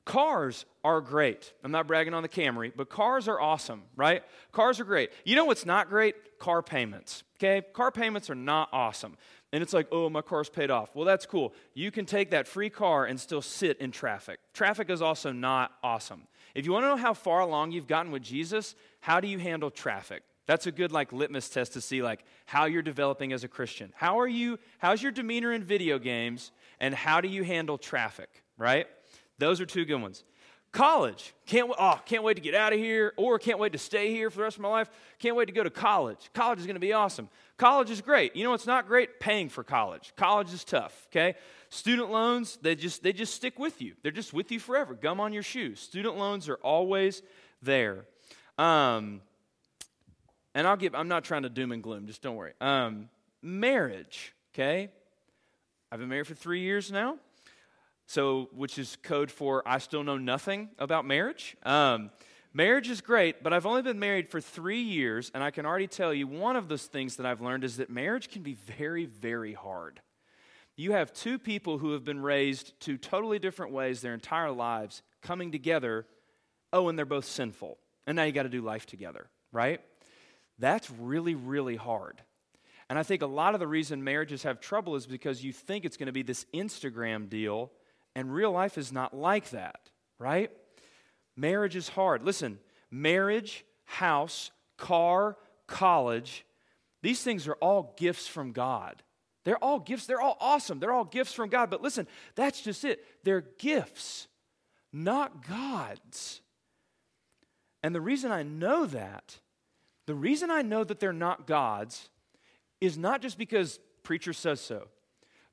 Cars 0.04 0.66
are 0.84 1.00
great. 1.00 1.54
I'm 1.64 1.72
not 1.72 1.88
bragging 1.88 2.14
on 2.14 2.24
the 2.24 2.30
Camry, 2.30 2.72
but 2.76 2.90
cars 2.90 3.28
are 3.28 3.40
awesome, 3.40 3.84
right? 3.96 4.24
Cars 4.52 4.80
are 4.80 4.84
great. 4.84 5.12
You 5.26 5.36
know 5.36 5.46
what's 5.46 5.66
not 5.66 5.90
great? 5.90 6.40
Car 6.40 6.64
payments, 6.64 7.24
okay? 7.38 7.62
Car 7.74 7.92
payments 7.92 8.30
are 8.30 8.36
not 8.36 8.70
awesome. 8.74 9.16
And 9.54 9.62
it's 9.62 9.74
like, 9.74 9.88
oh, 9.92 10.10
my 10.10 10.22
car's 10.22 10.50
paid 10.50 10.72
off. 10.72 10.96
Well, 10.96 11.06
that's 11.06 11.26
cool. 11.26 11.54
You 11.74 11.92
can 11.92 12.06
take 12.06 12.32
that 12.32 12.48
free 12.48 12.70
car 12.70 13.06
and 13.06 13.20
still 13.20 13.42
sit 13.42 13.78
in 13.80 13.92
traffic. 13.92 14.40
Traffic 14.54 14.90
is 14.90 15.02
also 15.02 15.32
not 15.32 15.72
awesome. 15.84 16.24
If 16.56 16.66
you 16.66 16.72
want 16.72 16.86
to 16.86 16.90
know 16.90 16.98
how 16.98 17.14
far 17.14 17.42
along 17.42 17.72
you've 17.72 17.88
gotten 17.88 18.12
with 18.12 18.24
Jesus, 18.24 18.76
how 19.02 19.20
do 19.20 19.28
you 19.28 19.40
handle 19.40 19.70
traffic? 19.70 20.24
That's 20.48 20.68
a 20.68 20.72
good 20.72 20.92
like 20.92 21.14
litmus 21.14 21.50
test 21.50 21.74
to 21.74 21.82
see 21.82 22.02
like 22.02 22.24
how 22.46 22.66
you're 22.66 22.82
developing 22.82 23.32
as 23.32 23.44
a 23.44 23.48
Christian. 23.48 23.94
How 23.96 24.20
are 24.20 24.28
you 24.28 24.58
how's 24.80 25.02
your 25.02 25.12
demeanor 25.12 25.54
in 25.54 25.64
video 25.64 26.00
games 26.00 26.52
and 26.80 26.94
how 26.94 27.22
do 27.22 27.28
you 27.28 27.44
handle 27.44 27.78
traffic, 27.78 28.44
right? 28.58 28.88
Those 29.38 29.62
are 29.62 29.66
two 29.66 29.86
good 29.86 30.02
ones. 30.02 30.24
College. 30.72 31.34
Can't, 31.46 31.70
oh, 31.78 32.00
can't 32.06 32.24
wait 32.24 32.36
to 32.36 32.42
get 32.42 32.56
out 32.56 32.72
of 32.72 32.80
here 32.80 33.14
or 33.18 33.38
can't 33.38 33.60
wait 33.60 33.74
to 33.74 33.78
stay 33.78 34.12
here 34.12 34.30
for 34.30 34.38
the 34.38 34.44
rest 34.44 34.56
of 34.56 34.62
my 34.62 34.70
life. 34.70 34.90
Can't 35.20 35.36
wait 35.36 35.46
to 35.46 35.52
go 35.52 35.64
to 35.64 35.70
college. 35.70 36.30
College 36.34 36.60
is 36.60 36.66
going 36.66 36.76
to 36.76 36.80
be 36.82 36.94
awesome. 36.94 37.28
College 37.58 37.92
is 37.92 38.00
great. 38.00 38.36
You 38.38 38.46
know 38.46 38.52
what's 38.52 38.66
not 38.66 38.88
great? 38.88 39.20
Paying 39.20 39.50
for 39.50 39.66
college. 39.66 40.14
College 40.16 40.54
is 40.54 40.64
tough, 40.64 41.08
okay? 41.10 41.36
Student 41.70 42.10
loans, 42.10 42.58
they 42.62 42.76
just 42.76 43.04
they 43.04 43.12
just 43.12 43.36
stick 43.36 43.60
with 43.60 43.82
you. 43.82 43.94
They're 44.02 44.12
just 44.12 44.34
with 44.34 44.52
you 44.52 44.60
forever. 44.60 44.94
Gum 44.94 45.20
on 45.20 45.34
your 45.34 45.44
shoes. 45.44 45.80
Student 45.80 46.18
loans 46.18 46.48
are 46.48 46.56
always 46.56 47.22
there. 47.62 48.06
Um, 48.58 49.22
and 50.56 50.68
I'll 50.68 50.78
give 50.78 50.96
I'm 50.96 51.10
not 51.10 51.26
trying 51.26 51.44
to 51.44 51.50
doom 51.50 51.72
and 51.72 51.84
gloom, 51.84 52.08
just 52.08 52.22
don't 52.22 52.36
worry. 52.36 52.54
Um, 52.62 53.10
marriage, 53.42 54.34
okay? 54.54 54.90
I've 55.92 56.00
been 56.00 56.10
married 56.10 56.28
for 56.28 56.36
3 56.36 56.62
years 56.62 56.92
now. 56.92 57.18
So, 58.12 58.50
which 58.52 58.78
is 58.78 58.98
code 59.04 59.32
for 59.32 59.66
I 59.66 59.78
still 59.78 60.04
know 60.04 60.18
nothing 60.18 60.68
about 60.78 61.06
marriage. 61.06 61.56
Um, 61.64 62.12
marriage 62.54 62.90
is 62.90 63.00
great, 63.00 63.42
but 63.42 63.54
I've 63.54 63.66
only 63.66 63.84
been 63.84 64.00
married 64.00 64.28
for 64.28 64.42
three 64.42 64.82
years, 64.82 65.32
and 65.34 65.42
I 65.42 65.50
can 65.50 65.66
already 65.66 65.88
tell 65.88 66.14
you 66.14 66.28
one 66.28 66.58
of 66.58 66.68
those 66.68 66.88
things 66.88 67.16
that 67.16 67.26
I've 67.26 67.40
learned 67.40 67.64
is 67.64 67.78
that 67.78 67.90
marriage 67.90 68.30
can 68.30 68.42
be 68.42 68.56
very, 68.56 69.06
very 69.06 69.54
hard. 69.54 70.02
You 70.76 70.92
have 70.92 71.14
two 71.14 71.40
people 71.40 71.78
who 71.78 71.94
have 71.94 72.04
been 72.04 72.22
raised 72.22 72.78
two 72.82 72.98
totally 72.98 73.40
different 73.40 73.72
ways 73.72 74.02
their 74.02 74.14
entire 74.14 74.52
lives 74.52 75.04
coming 75.22 75.50
together. 75.50 76.06
Oh, 76.74 76.90
and 76.90 76.98
they're 76.98 77.06
both 77.06 77.24
sinful. 77.24 77.78
And 78.06 78.18
now 78.18 78.24
you 78.24 78.34
got 78.34 78.44
to 78.44 78.50
do 78.50 78.62
life 78.62 78.86
together, 78.86 79.30
right? 79.54 79.80
That's 80.60 80.92
really, 80.92 81.36
really 81.36 81.78
hard. 81.78 82.22
And 82.90 83.00
I 83.00 83.04
think 83.04 83.22
a 83.22 83.26
lot 83.26 83.54
of 83.54 83.62
the 83.62 83.68
reason 83.68 84.04
marriages 84.04 84.44
have 84.44 84.60
trouble 84.60 84.98
is 84.98 85.08
because 85.08 85.46
you 85.46 85.54
think 85.54 85.86
it's 85.86 85.96
going 85.96 86.08
to 86.08 86.12
be 86.12 86.24
this 86.24 86.46
Instagram 86.54 87.30
deal 87.30 87.72
and 88.16 88.34
real 88.34 88.52
life 88.52 88.78
is 88.78 88.92
not 88.92 89.14
like 89.14 89.50
that, 89.52 89.90
right? 90.20 90.52
Marriage 91.36 91.76
is 91.76 91.90
hard. 91.90 92.24
Listen, 92.24 92.60
marriage, 92.90 93.66
house, 93.86 94.52
car, 94.78 95.38
college, 95.68 96.46
these 97.02 97.24
things 97.24 97.48
are 97.48 97.56
all 97.56 97.94
gifts 97.98 98.28
from 98.28 98.52
God. 98.52 99.02
They're 99.44 99.64
all 99.64 99.80
gifts. 99.80 100.06
They're 100.06 100.22
all 100.22 100.38
awesome. 100.40 100.80
They're 100.80 100.94
all 100.94 101.06
gifts 101.06 101.34
from 101.34 101.50
God. 101.50 101.70
But 101.70 101.82
listen, 101.82 102.08
that's 102.36 102.62
just 102.62 102.86
it. 102.86 103.04
They're 103.24 103.42
gifts, 103.42 104.28
not 104.94 105.48
God's. 105.48 106.42
And 107.82 107.96
the 107.96 108.02
reason 108.02 108.32
I 108.32 108.44
know 108.44 108.86
that, 108.86 109.40
the 110.06 110.14
reason 110.14 110.52
I 110.52 110.62
know 110.62 110.84
that 110.84 111.00
they're 111.00 111.14
not 111.14 111.48
God's, 111.48 112.10
is 112.80 112.98
not 112.98 113.22
just 113.22 113.38
because 113.38 113.80
preacher 114.04 114.34
says 114.34 114.62
so, 114.62 114.88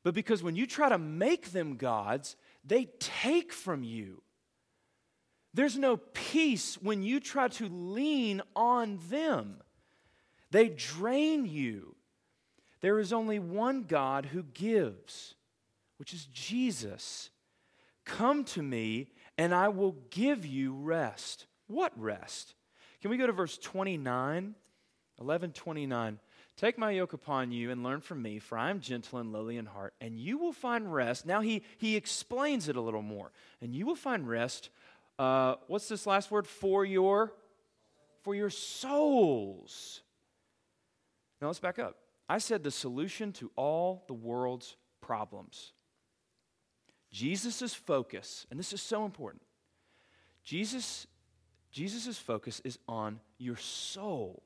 but 0.04 0.14
because 0.14 0.42
when 0.42 0.56
you 0.56 0.66
try 0.66 0.88
to 0.88 0.98
make 0.98 1.52
them 1.52 1.76
God's, 1.76 2.36
they 2.68 2.88
take 2.98 3.52
from 3.52 3.82
you. 3.82 4.22
There's 5.54 5.78
no 5.78 5.96
peace 5.96 6.76
when 6.76 7.02
you 7.02 7.20
try 7.20 7.48
to 7.48 7.68
lean 7.68 8.42
on 8.54 9.00
them. 9.08 9.56
They 10.50 10.68
drain 10.68 11.46
you. 11.46 11.96
There 12.80 13.00
is 13.00 13.12
only 13.12 13.38
one 13.38 13.82
God 13.82 14.26
who 14.26 14.42
gives, 14.42 15.34
which 15.96 16.12
is 16.12 16.26
Jesus. 16.26 17.30
Come 18.04 18.44
to 18.44 18.62
me, 18.62 19.08
and 19.36 19.54
I 19.54 19.68
will 19.68 19.96
give 20.10 20.46
you 20.46 20.74
rest. 20.74 21.46
What 21.66 21.92
rest? 22.00 22.54
Can 23.00 23.10
we 23.10 23.16
go 23.16 23.26
to 23.26 23.32
verse 23.32 23.58
29? 23.58 24.54
11 25.20 25.52
29. 25.52 26.18
Take 26.58 26.76
my 26.76 26.90
yoke 26.90 27.12
upon 27.12 27.52
you 27.52 27.70
and 27.70 27.84
learn 27.84 28.00
from 28.00 28.20
me, 28.20 28.40
for 28.40 28.58
I 28.58 28.70
am 28.70 28.80
gentle 28.80 29.20
and 29.20 29.32
lowly 29.32 29.58
in 29.58 29.66
heart, 29.66 29.94
and 30.00 30.18
you 30.18 30.38
will 30.38 30.52
find 30.52 30.92
rest. 30.92 31.24
Now 31.24 31.40
he, 31.40 31.62
he 31.78 31.94
explains 31.94 32.68
it 32.68 32.74
a 32.74 32.80
little 32.80 33.00
more. 33.00 33.30
And 33.62 33.76
you 33.76 33.86
will 33.86 33.94
find 33.94 34.28
rest. 34.28 34.70
Uh, 35.20 35.54
what's 35.68 35.88
this 35.88 36.04
last 36.04 36.32
word? 36.32 36.48
For 36.48 36.84
your 36.84 37.32
for 38.22 38.34
your 38.34 38.50
souls. 38.50 40.02
Now 41.40 41.46
let's 41.46 41.60
back 41.60 41.78
up. 41.78 41.96
I 42.28 42.38
said 42.38 42.64
the 42.64 42.72
solution 42.72 43.32
to 43.34 43.52
all 43.54 44.04
the 44.08 44.14
world's 44.14 44.76
problems. 45.00 45.72
Jesus' 47.12 47.72
focus, 47.72 48.46
and 48.50 48.58
this 48.58 48.72
is 48.72 48.82
so 48.82 49.04
important. 49.04 49.42
Jesus 50.42 51.06
Jesus' 51.70 52.18
focus 52.18 52.60
is 52.64 52.80
on 52.88 53.20
your 53.38 53.56
soul. 53.56 54.42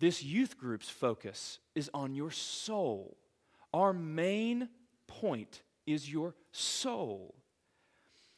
This 0.00 0.22
youth 0.22 0.58
group's 0.58 0.88
focus 0.88 1.58
is 1.74 1.90
on 1.92 2.14
your 2.14 2.30
soul. 2.30 3.16
Our 3.74 3.92
main 3.92 4.68
point 5.06 5.62
is 5.86 6.10
your 6.10 6.34
soul. 6.52 7.34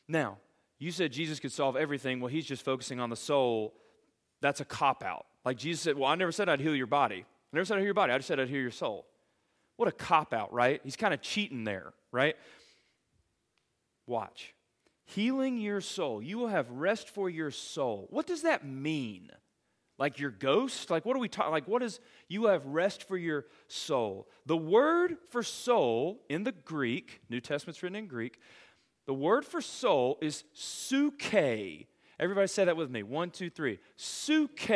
Now, 0.08 0.38
you 0.78 0.90
said 0.90 1.12
Jesus 1.12 1.38
could 1.38 1.52
solve 1.52 1.76
everything. 1.76 2.20
Well, 2.20 2.28
he's 2.28 2.46
just 2.46 2.64
focusing 2.64 2.98
on 2.98 3.10
the 3.10 3.16
soul. 3.16 3.74
That's 4.40 4.60
a 4.60 4.64
cop 4.64 5.04
out. 5.04 5.26
Like 5.44 5.58
Jesus 5.58 5.82
said, 5.82 5.96
Well, 5.96 6.10
I 6.10 6.14
never 6.14 6.32
said 6.32 6.48
I'd 6.48 6.60
heal 6.60 6.74
your 6.74 6.86
body. 6.86 7.24
I 7.52 7.56
never 7.56 7.64
said 7.64 7.74
I'd 7.74 7.80
heal 7.80 7.86
your 7.86 7.94
body. 7.94 8.12
I 8.12 8.18
just 8.18 8.28
said 8.28 8.40
I'd 8.40 8.48
heal 8.48 8.60
your 8.60 8.70
soul. 8.70 9.06
What 9.76 9.88
a 9.88 9.92
cop 9.92 10.32
out, 10.32 10.52
right? 10.52 10.80
He's 10.84 10.96
kind 10.96 11.14
of 11.14 11.20
cheating 11.20 11.64
there, 11.64 11.92
right? 12.12 12.36
Watch. 14.06 14.54
Healing 15.04 15.58
your 15.58 15.80
soul. 15.80 16.22
You 16.22 16.38
will 16.38 16.48
have 16.48 16.70
rest 16.70 17.08
for 17.08 17.28
your 17.28 17.50
soul. 17.50 18.06
What 18.10 18.26
does 18.26 18.42
that 18.42 18.66
mean? 18.66 19.30
Like 20.00 20.18
your 20.18 20.30
ghost 20.30 20.90
like 20.90 21.04
what 21.04 21.14
are 21.14 21.20
we 21.20 21.28
talking 21.28 21.52
like 21.52 21.68
what 21.68 21.82
is 21.82 22.00
you 22.26 22.46
have 22.46 22.66
rest 22.66 23.06
for 23.06 23.16
your 23.16 23.46
soul 23.68 24.26
the 24.46 24.56
word 24.56 25.16
for 25.28 25.44
soul 25.44 26.20
in 26.28 26.42
the 26.42 26.52
greek 26.52 27.20
new 27.28 27.40
testament's 27.40 27.80
written 27.82 27.96
in 27.96 28.08
greek 28.08 28.40
The 29.10 29.14
word 29.14 29.44
for 29.44 29.60
soul 29.60 30.18
is 30.22 30.44
suke. 30.52 31.34
Everybody 31.34 32.46
say 32.46 32.64
that 32.66 32.76
with 32.76 32.90
me. 32.90 33.02
One, 33.02 33.30
two, 33.30 33.50
three. 33.50 33.80
Suke. 33.96 34.68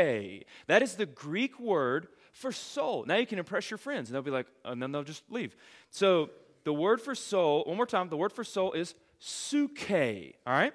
That 0.66 0.82
is 0.82 0.96
the 0.96 1.06
Greek 1.06 1.60
word 1.60 2.08
for 2.32 2.50
soul. 2.50 3.04
Now 3.06 3.14
you 3.14 3.26
can 3.26 3.38
impress 3.38 3.70
your 3.70 3.78
friends, 3.78 4.08
and 4.08 4.14
they'll 4.16 4.22
be 4.22 4.32
like, 4.32 4.48
and 4.64 4.82
then 4.82 4.90
they'll 4.90 5.04
just 5.04 5.22
leave. 5.30 5.54
So 5.90 6.30
the 6.64 6.72
word 6.72 7.00
for 7.00 7.14
soul, 7.14 7.62
one 7.64 7.76
more 7.76 7.86
time, 7.86 8.08
the 8.08 8.16
word 8.16 8.32
for 8.32 8.42
soul 8.42 8.72
is 8.72 8.96
suke. 9.20 9.88
All 9.88 10.52
right? 10.52 10.72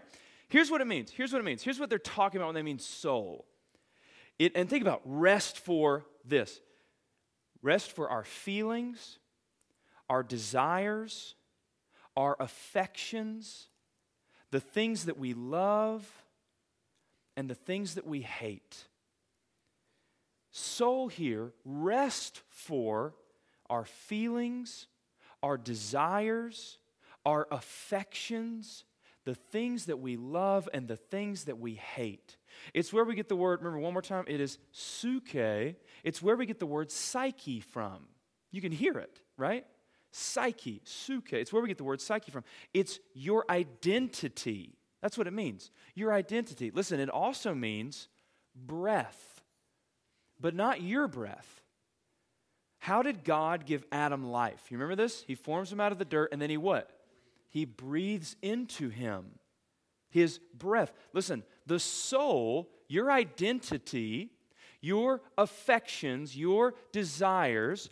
Here's 0.47 0.71
what 0.71 0.79
it 0.79 0.87
means. 0.87 1.11
Here's 1.11 1.33
what 1.33 1.39
it 1.39 1.45
means. 1.45 1.63
Here's 1.63 1.81
what 1.81 1.89
they're 1.89 1.99
talking 1.99 2.39
about 2.39 2.47
when 2.47 2.55
they 2.55 2.63
mean 2.63 2.79
soul. 2.79 3.45
It, 4.39 4.53
and 4.55 4.69
think 4.69 4.81
about 4.81 5.01
rest 5.03 5.59
for 5.59 6.05
this 6.25 6.61
rest 7.61 7.91
for 7.91 8.09
our 8.09 8.23
feelings, 8.23 9.19
our 10.09 10.23
desires, 10.23 11.35
our 12.15 12.37
affections, 12.39 13.67
the 14.51 14.61
things 14.61 15.05
that 15.05 15.17
we 15.17 15.33
love, 15.33 16.09
and 17.35 17.49
the 17.49 17.55
things 17.55 17.95
that 17.95 18.07
we 18.07 18.21
hate. 18.21 18.85
Soul 20.51 21.09
here, 21.09 21.51
rest 21.63 22.41
for 22.49 23.13
our 23.69 23.85
feelings, 23.85 24.87
our 25.43 25.57
desires, 25.57 26.77
our 27.25 27.47
affections, 27.51 28.83
the 29.25 29.35
things 29.35 29.85
that 29.85 29.99
we 29.99 30.17
love, 30.17 30.67
and 30.73 30.87
the 30.87 30.97
things 30.97 31.43
that 31.43 31.59
we 31.59 31.75
hate. 31.75 32.37
It's 32.73 32.93
where 32.93 33.03
we 33.03 33.15
get 33.15 33.29
the 33.29 33.35
word, 33.35 33.59
remember 33.59 33.79
one 33.79 33.93
more 33.93 34.01
time, 34.01 34.25
it 34.27 34.39
is 34.39 34.57
suke. 34.71 35.35
It's 36.03 36.21
where 36.21 36.35
we 36.35 36.45
get 36.45 36.59
the 36.59 36.65
word 36.65 36.91
psyche 36.91 37.59
from. 37.59 38.07
You 38.51 38.61
can 38.61 38.71
hear 38.71 38.97
it, 38.97 39.21
right? 39.37 39.65
Psyche, 40.11 40.81
suke. 40.83 41.33
It's 41.33 41.53
where 41.53 41.61
we 41.61 41.67
get 41.67 41.77
the 41.77 41.83
word 41.83 42.01
psyche 42.01 42.31
from. 42.31 42.43
It's 42.73 42.99
your 43.13 43.45
identity. 43.49 44.75
That's 45.01 45.17
what 45.17 45.27
it 45.27 45.33
means. 45.33 45.71
Your 45.95 46.13
identity. 46.13 46.71
Listen, 46.71 46.99
it 46.99 47.09
also 47.09 47.53
means 47.53 48.07
breath, 48.55 49.41
but 50.39 50.55
not 50.55 50.81
your 50.81 51.07
breath. 51.07 51.61
How 52.79 53.03
did 53.03 53.23
God 53.23 53.65
give 53.65 53.85
Adam 53.91 54.31
life? 54.31 54.65
You 54.69 54.77
remember 54.77 54.95
this? 54.95 55.23
He 55.27 55.35
forms 55.35 55.71
him 55.71 55.79
out 55.79 55.91
of 55.91 55.99
the 55.99 56.05
dirt, 56.05 56.29
and 56.31 56.41
then 56.41 56.49
he 56.49 56.57
what? 56.57 56.89
He 57.49 57.65
breathes 57.65 58.35
into 58.41 58.89
him 58.89 59.25
his 60.11 60.39
breath. 60.57 60.91
Listen, 61.13 61.43
the 61.69 61.79
soul, 61.79 62.67
your 62.87 63.11
identity, 63.11 64.31
your 64.81 65.21
affections, 65.37 66.35
your 66.35 66.73
desires, 66.91 67.89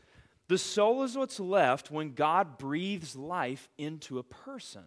the 0.47 0.57
soul 0.57 1.03
is 1.03 1.15
what's 1.15 1.39
left 1.39 1.91
when 1.91 2.13
God 2.13 2.57
breathes 2.57 3.15
life 3.15 3.69
into 3.77 4.17
a 4.17 4.23
person. 4.23 4.83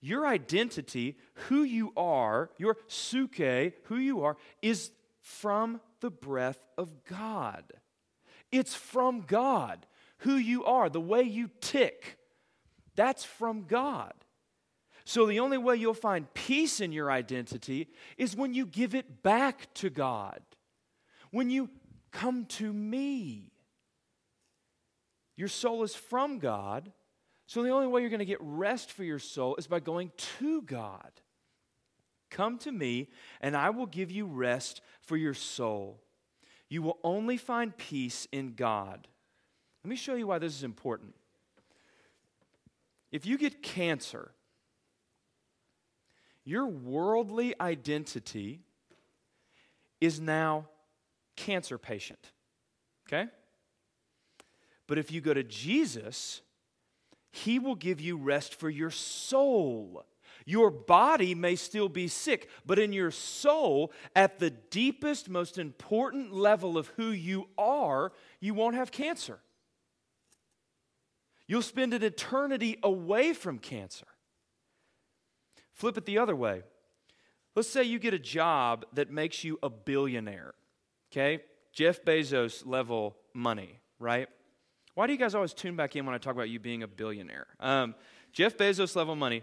Your 0.00 0.26
identity, 0.26 1.16
who 1.46 1.62
you 1.62 1.92
are, 1.96 2.50
your 2.58 2.76
suke, 2.88 3.36
who 3.84 3.96
you 3.96 4.24
are, 4.24 4.36
is 4.60 4.90
from 5.20 5.80
the 6.00 6.10
breath 6.10 6.58
of 6.76 7.04
God. 7.04 7.64
It's 8.50 8.74
from 8.74 9.20
God. 9.20 9.86
Who 10.18 10.34
you 10.34 10.64
are, 10.64 10.88
the 10.88 11.00
way 11.00 11.22
you 11.22 11.48
tick, 11.60 12.18
that's 12.96 13.24
from 13.24 13.64
God. 13.64 14.14
So 15.04 15.26
the 15.26 15.40
only 15.40 15.58
way 15.58 15.76
you'll 15.76 15.94
find 15.94 16.32
peace 16.34 16.80
in 16.80 16.92
your 16.92 17.10
identity 17.10 17.88
is 18.16 18.36
when 18.36 18.54
you 18.54 18.66
give 18.66 18.94
it 18.94 19.22
back 19.22 19.72
to 19.74 19.90
God, 19.90 20.40
when 21.30 21.50
you 21.50 21.70
come 22.10 22.44
to 22.44 22.72
me. 22.72 23.50
Your 25.36 25.48
soul 25.48 25.82
is 25.82 25.94
from 25.94 26.38
God, 26.38 26.92
so 27.46 27.62
the 27.62 27.70
only 27.70 27.86
way 27.86 28.02
you're 28.02 28.10
going 28.10 28.20
to 28.20 28.24
get 28.24 28.38
rest 28.40 28.92
for 28.92 29.02
your 29.02 29.18
soul 29.18 29.56
is 29.56 29.66
by 29.66 29.80
going 29.80 30.12
to 30.38 30.62
God. 30.62 31.10
Come 32.30 32.58
to 32.58 32.72
me, 32.72 33.08
and 33.40 33.56
I 33.56 33.70
will 33.70 33.86
give 33.86 34.10
you 34.10 34.26
rest 34.26 34.82
for 35.00 35.16
your 35.16 35.34
soul. 35.34 36.00
You 36.68 36.82
will 36.82 36.98
only 37.02 37.36
find 37.36 37.76
peace 37.76 38.26
in 38.32 38.54
God. 38.54 39.08
Let 39.84 39.90
me 39.90 39.96
show 39.96 40.14
you 40.14 40.28
why 40.28 40.38
this 40.38 40.54
is 40.54 40.62
important. 40.62 41.14
If 43.10 43.26
you 43.26 43.36
get 43.36 43.62
cancer, 43.62 44.30
your 46.44 46.66
worldly 46.66 47.54
identity 47.60 48.60
is 50.00 50.20
now 50.20 50.66
cancer 51.36 51.78
patient. 51.78 52.32
Okay? 53.06 53.28
But 54.86 54.98
if 54.98 55.12
you 55.12 55.20
go 55.20 55.32
to 55.32 55.44
Jesus, 55.44 56.42
he 57.30 57.58
will 57.58 57.76
give 57.76 58.00
you 58.00 58.16
rest 58.16 58.54
for 58.54 58.68
your 58.68 58.90
soul. 58.90 60.04
Your 60.44 60.70
body 60.70 61.34
may 61.34 61.54
still 61.54 61.88
be 61.88 62.08
sick, 62.08 62.50
but 62.66 62.78
in 62.78 62.92
your 62.92 63.10
soul, 63.10 63.92
at 64.16 64.38
the 64.38 64.50
deepest, 64.50 65.28
most 65.28 65.56
important 65.56 66.32
level 66.32 66.76
of 66.76 66.88
who 66.88 67.10
you 67.10 67.48
are, 67.56 68.12
you 68.40 68.54
won't 68.54 68.74
have 68.74 68.90
cancer. 68.90 69.38
You'll 71.46 71.62
spend 71.62 71.94
an 71.94 72.02
eternity 72.02 72.78
away 72.82 73.32
from 73.34 73.58
cancer. 73.58 74.06
Flip 75.74 75.96
it 75.96 76.06
the 76.06 76.18
other 76.18 76.36
way. 76.36 76.62
Let's 77.54 77.68
say 77.68 77.84
you 77.84 77.98
get 77.98 78.14
a 78.14 78.18
job 78.18 78.86
that 78.94 79.10
makes 79.10 79.44
you 79.44 79.58
a 79.62 79.68
billionaire, 79.68 80.54
okay? 81.10 81.42
Jeff 81.72 82.02
Bezos 82.04 82.66
level 82.66 83.16
money, 83.34 83.78
right? 83.98 84.28
Why 84.94 85.06
do 85.06 85.12
you 85.12 85.18
guys 85.18 85.34
always 85.34 85.54
tune 85.54 85.76
back 85.76 85.96
in 85.96 86.04
when 86.06 86.14
I 86.14 86.18
talk 86.18 86.34
about 86.34 86.48
you 86.48 86.58
being 86.58 86.82
a 86.82 86.86
billionaire? 86.88 87.46
Um, 87.60 87.94
Jeff 88.32 88.56
Bezos 88.56 88.96
level 88.96 89.16
money. 89.16 89.42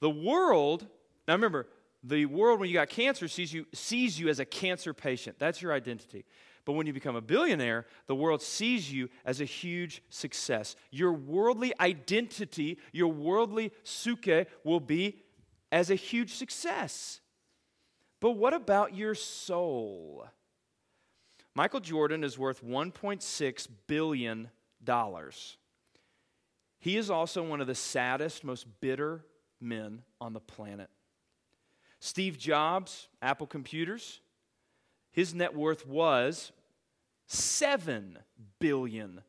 The 0.00 0.10
world, 0.10 0.86
now 1.26 1.34
remember, 1.34 1.66
the 2.02 2.26
world 2.26 2.60
when 2.60 2.68
you 2.68 2.74
got 2.74 2.88
cancer 2.88 3.28
sees 3.28 3.52
you, 3.52 3.66
sees 3.72 4.18
you 4.20 4.28
as 4.28 4.38
a 4.38 4.44
cancer 4.44 4.94
patient. 4.94 5.38
That's 5.38 5.60
your 5.60 5.72
identity. 5.72 6.24
But 6.64 6.72
when 6.72 6.86
you 6.86 6.92
become 6.92 7.16
a 7.16 7.20
billionaire, 7.20 7.86
the 8.06 8.14
world 8.14 8.42
sees 8.42 8.92
you 8.92 9.08
as 9.24 9.40
a 9.40 9.44
huge 9.44 10.02
success. 10.10 10.76
Your 10.90 11.12
worldly 11.12 11.72
identity, 11.78 12.78
your 12.92 13.08
worldly 13.08 13.72
suke 13.84 14.46
will 14.64 14.80
be 14.80 15.22
as 15.76 15.90
a 15.90 15.94
huge 15.94 16.32
success. 16.32 17.20
But 18.18 18.30
what 18.30 18.54
about 18.54 18.96
your 18.96 19.14
soul? 19.14 20.26
Michael 21.54 21.80
Jordan 21.80 22.24
is 22.24 22.38
worth 22.38 22.64
$1.6 22.64 23.68
billion. 23.86 24.48
He 26.78 26.96
is 26.96 27.10
also 27.10 27.42
one 27.42 27.60
of 27.60 27.66
the 27.66 27.74
saddest, 27.74 28.42
most 28.42 28.66
bitter 28.80 29.26
men 29.60 30.00
on 30.18 30.32
the 30.32 30.40
planet. 30.40 30.88
Steve 32.00 32.38
Jobs, 32.38 33.08
Apple 33.20 33.46
Computers, 33.46 34.20
his 35.12 35.34
net 35.34 35.54
worth 35.54 35.86
was 35.86 36.52
$7 37.28 38.16
billion. 38.60 39.20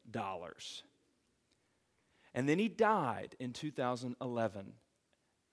And 2.33 2.47
then 2.47 2.57
he 2.57 2.69
died 2.69 3.35
in 3.37 3.51
2011 3.51 4.73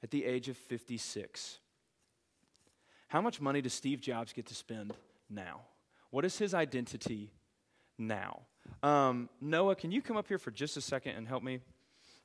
at 0.05 0.11
the 0.11 0.27
age 0.27 0.51
of 0.51 0.57
56. 0.59 1.59
How 3.09 3.23
much 3.23 3.41
money 3.41 3.63
does 3.63 3.73
Steve 3.73 4.03
Jobs 4.03 4.35
get 4.35 4.45
to 4.47 4.55
spend 4.55 4.93
now? 5.31 5.63
What 6.11 6.27
is 6.27 6.37
his 6.37 6.53
identity 6.53 7.33
now? 7.97 8.43
Um, 8.83 9.31
Noah, 9.41 9.75
can 9.75 9.91
you 9.91 10.03
come 10.03 10.19
up 10.19 10.29
here 10.29 10.39
for 10.39 10.51
just 10.51 10.77
a 10.77 10.83
second 10.83 11.17
and 11.17 11.27
help 11.27 11.43
me? 11.43 11.61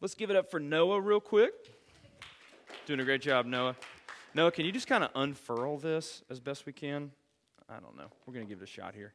Let's 0.02 0.14
give 0.14 0.30
it 0.30 0.36
up 0.36 0.52
for 0.52 0.60
Noah 0.60 1.00
real 1.00 1.22
quick. 1.22 1.54
Doing 2.86 3.00
a 3.00 3.06
great 3.06 3.22
job, 3.22 3.46
Noah. 3.46 3.78
Noah, 4.34 4.52
can 4.52 4.66
you 4.66 4.74
just 4.74 4.88
kind 4.88 5.04
of 5.04 5.12
unfurl 5.16 5.78
this 5.78 6.22
as 6.30 6.42
best 6.42 6.66
we 6.66 6.74
can? 6.74 7.12
I 7.70 7.80
don't 7.80 7.96
know. 7.96 8.08
We're 8.26 8.34
going 8.34 8.46
to 8.46 8.50
give 8.50 8.62
it 8.62 8.64
a 8.64 8.72
shot 8.72 8.94
here. 8.94 9.14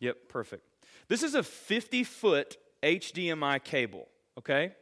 Yep, 0.00 0.16
perfect. 0.28 0.64
This 1.06 1.22
is 1.22 1.36
a 1.36 1.44
50 1.44 2.02
foot 2.02 2.56
HDMI 2.82 3.62
cable, 3.62 4.08
okay? 4.36 4.72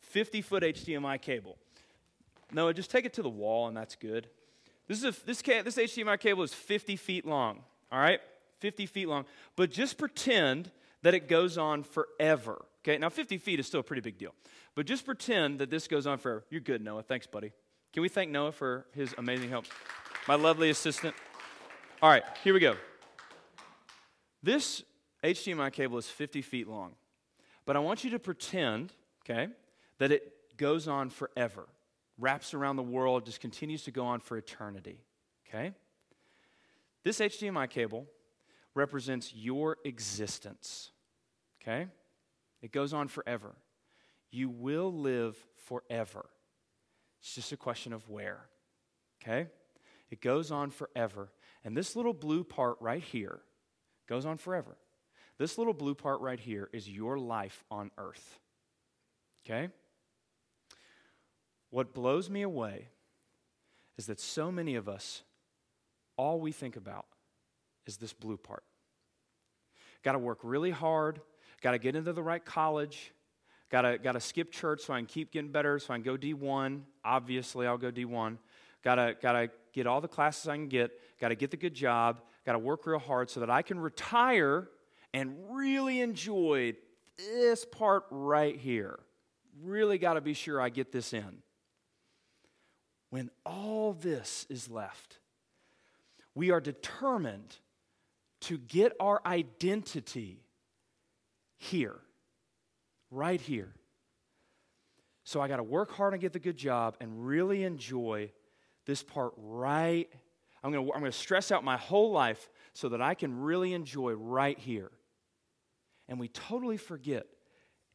50 0.00 0.42
foot 0.42 0.62
HDMI 0.62 1.20
cable. 1.22 1.56
No, 2.54 2.72
just 2.72 2.88
take 2.88 3.04
it 3.04 3.12
to 3.14 3.22
the 3.22 3.28
wall 3.28 3.66
and 3.66 3.76
that's 3.76 3.96
good. 3.96 4.28
This, 4.86 4.98
is 4.98 5.04
a, 5.04 5.26
this, 5.26 5.42
this 5.42 5.76
HDMI 5.76 6.20
cable 6.20 6.44
is 6.44 6.54
50 6.54 6.94
feet 6.94 7.26
long, 7.26 7.64
all 7.90 7.98
right? 7.98 8.20
50 8.60 8.86
feet 8.86 9.08
long. 9.08 9.24
But 9.56 9.72
just 9.72 9.98
pretend 9.98 10.70
that 11.02 11.14
it 11.14 11.28
goes 11.28 11.58
on 11.58 11.82
forever. 11.82 12.64
Okay, 12.82 12.96
now 12.96 13.08
50 13.08 13.38
feet 13.38 13.58
is 13.58 13.66
still 13.66 13.80
a 13.80 13.82
pretty 13.82 14.02
big 14.02 14.18
deal. 14.18 14.34
But 14.76 14.86
just 14.86 15.04
pretend 15.04 15.58
that 15.58 15.68
this 15.68 15.88
goes 15.88 16.06
on 16.06 16.18
forever. 16.18 16.44
You're 16.48 16.60
good, 16.60 16.80
Noah. 16.80 17.02
Thanks, 17.02 17.26
buddy. 17.26 17.50
Can 17.92 18.02
we 18.02 18.08
thank 18.08 18.30
Noah 18.30 18.52
for 18.52 18.86
his 18.94 19.12
amazing 19.18 19.48
help? 19.48 19.64
My 20.28 20.36
lovely 20.36 20.70
assistant. 20.70 21.14
All 22.00 22.08
right, 22.08 22.22
here 22.44 22.54
we 22.54 22.60
go. 22.60 22.76
This 24.44 24.84
HDMI 25.24 25.72
cable 25.72 25.98
is 25.98 26.06
50 26.06 26.40
feet 26.42 26.68
long. 26.68 26.92
But 27.66 27.74
I 27.74 27.80
want 27.80 28.04
you 28.04 28.10
to 28.10 28.18
pretend, 28.20 28.92
okay, 29.24 29.48
that 29.98 30.12
it 30.12 30.56
goes 30.56 30.86
on 30.86 31.10
forever 31.10 31.66
wraps 32.18 32.54
around 32.54 32.76
the 32.76 32.82
world, 32.82 33.24
just 33.24 33.40
continues 33.40 33.82
to 33.84 33.90
go 33.90 34.04
on 34.06 34.20
for 34.20 34.36
eternity. 34.36 35.00
Okay? 35.48 35.72
This 37.02 37.20
HDMI 37.20 37.68
cable 37.68 38.06
represents 38.74 39.32
your 39.34 39.76
existence. 39.84 40.90
Okay? 41.62 41.88
It 42.62 42.72
goes 42.72 42.92
on 42.92 43.08
forever. 43.08 43.54
You 44.30 44.48
will 44.48 44.92
live 44.92 45.36
forever. 45.66 46.26
It's 47.20 47.34
just 47.34 47.52
a 47.52 47.56
question 47.56 47.92
of 47.92 48.08
where. 48.08 48.40
Okay? 49.22 49.48
It 50.10 50.20
goes 50.20 50.50
on 50.50 50.70
forever. 50.70 51.30
And 51.64 51.76
this 51.76 51.96
little 51.96 52.12
blue 52.12 52.44
part 52.44 52.76
right 52.80 53.02
here 53.02 53.40
goes 54.08 54.26
on 54.26 54.36
forever. 54.36 54.76
This 55.38 55.58
little 55.58 55.72
blue 55.72 55.94
part 55.94 56.20
right 56.20 56.38
here 56.38 56.68
is 56.72 56.88
your 56.88 57.18
life 57.18 57.64
on 57.70 57.90
earth. 57.98 58.38
Okay? 59.44 59.70
What 61.74 61.92
blows 61.92 62.30
me 62.30 62.42
away 62.42 62.86
is 63.98 64.06
that 64.06 64.20
so 64.20 64.52
many 64.52 64.76
of 64.76 64.88
us, 64.88 65.24
all 66.16 66.38
we 66.38 66.52
think 66.52 66.76
about 66.76 67.06
is 67.84 67.96
this 67.96 68.12
blue 68.12 68.36
part. 68.36 68.62
Got 70.04 70.12
to 70.12 70.20
work 70.20 70.38
really 70.44 70.70
hard, 70.70 71.20
got 71.62 71.72
to 71.72 71.78
get 71.78 71.96
into 71.96 72.12
the 72.12 72.22
right 72.22 72.44
college, 72.44 73.12
got 73.72 73.82
to 73.82 73.98
got 73.98 74.12
to 74.12 74.20
skip 74.20 74.52
church 74.52 74.82
so 74.82 74.94
I 74.94 74.98
can 74.98 75.06
keep 75.06 75.32
getting 75.32 75.50
better, 75.50 75.80
so 75.80 75.92
I 75.92 75.96
can 75.96 76.04
go 76.04 76.16
D1. 76.16 76.82
Obviously, 77.04 77.66
I'll 77.66 77.76
go 77.76 77.90
D1. 77.90 78.38
Got 78.84 78.94
to 78.94 79.16
got 79.20 79.32
to 79.32 79.50
get 79.72 79.88
all 79.88 80.00
the 80.00 80.06
classes 80.06 80.46
I 80.46 80.54
can 80.54 80.68
get, 80.68 80.92
got 81.20 81.30
to 81.30 81.34
get 81.34 81.50
the 81.50 81.56
good 81.56 81.74
job, 81.74 82.20
got 82.46 82.52
to 82.52 82.60
work 82.60 82.86
real 82.86 83.00
hard 83.00 83.30
so 83.30 83.40
that 83.40 83.50
I 83.50 83.62
can 83.62 83.80
retire 83.80 84.68
and 85.12 85.34
really 85.50 86.02
enjoy 86.02 86.76
this 87.18 87.64
part 87.64 88.04
right 88.12 88.56
here. 88.56 89.00
Really 89.60 89.98
got 89.98 90.14
to 90.14 90.20
be 90.20 90.34
sure 90.34 90.60
I 90.60 90.68
get 90.68 90.92
this 90.92 91.12
in. 91.12 91.42
When 93.14 93.30
all 93.46 93.92
this 93.92 94.44
is 94.50 94.68
left, 94.68 95.18
we 96.34 96.50
are 96.50 96.60
determined 96.60 97.54
to 98.40 98.58
get 98.58 98.92
our 98.98 99.20
identity 99.24 100.42
here, 101.56 101.94
right 103.12 103.40
here. 103.40 103.72
So 105.22 105.40
I 105.40 105.46
got 105.46 105.58
to 105.58 105.62
work 105.62 105.92
hard 105.92 106.14
and 106.14 106.20
get 106.20 106.32
the 106.32 106.40
good 106.40 106.56
job 106.56 106.96
and 107.00 107.24
really 107.24 107.62
enjoy 107.62 108.32
this 108.84 109.04
part 109.04 109.32
right. 109.36 110.08
I'm 110.64 110.72
going 110.72 110.84
to 110.84 110.92
I'm 110.92 110.98
going 110.98 111.12
to 111.12 111.16
stress 111.16 111.52
out 111.52 111.62
my 111.62 111.76
whole 111.76 112.10
life 112.10 112.50
so 112.72 112.88
that 112.88 113.00
I 113.00 113.14
can 113.14 113.42
really 113.42 113.74
enjoy 113.74 114.14
right 114.14 114.58
here. 114.58 114.90
And 116.08 116.18
we 116.18 116.26
totally 116.26 116.78
forget 116.78 117.28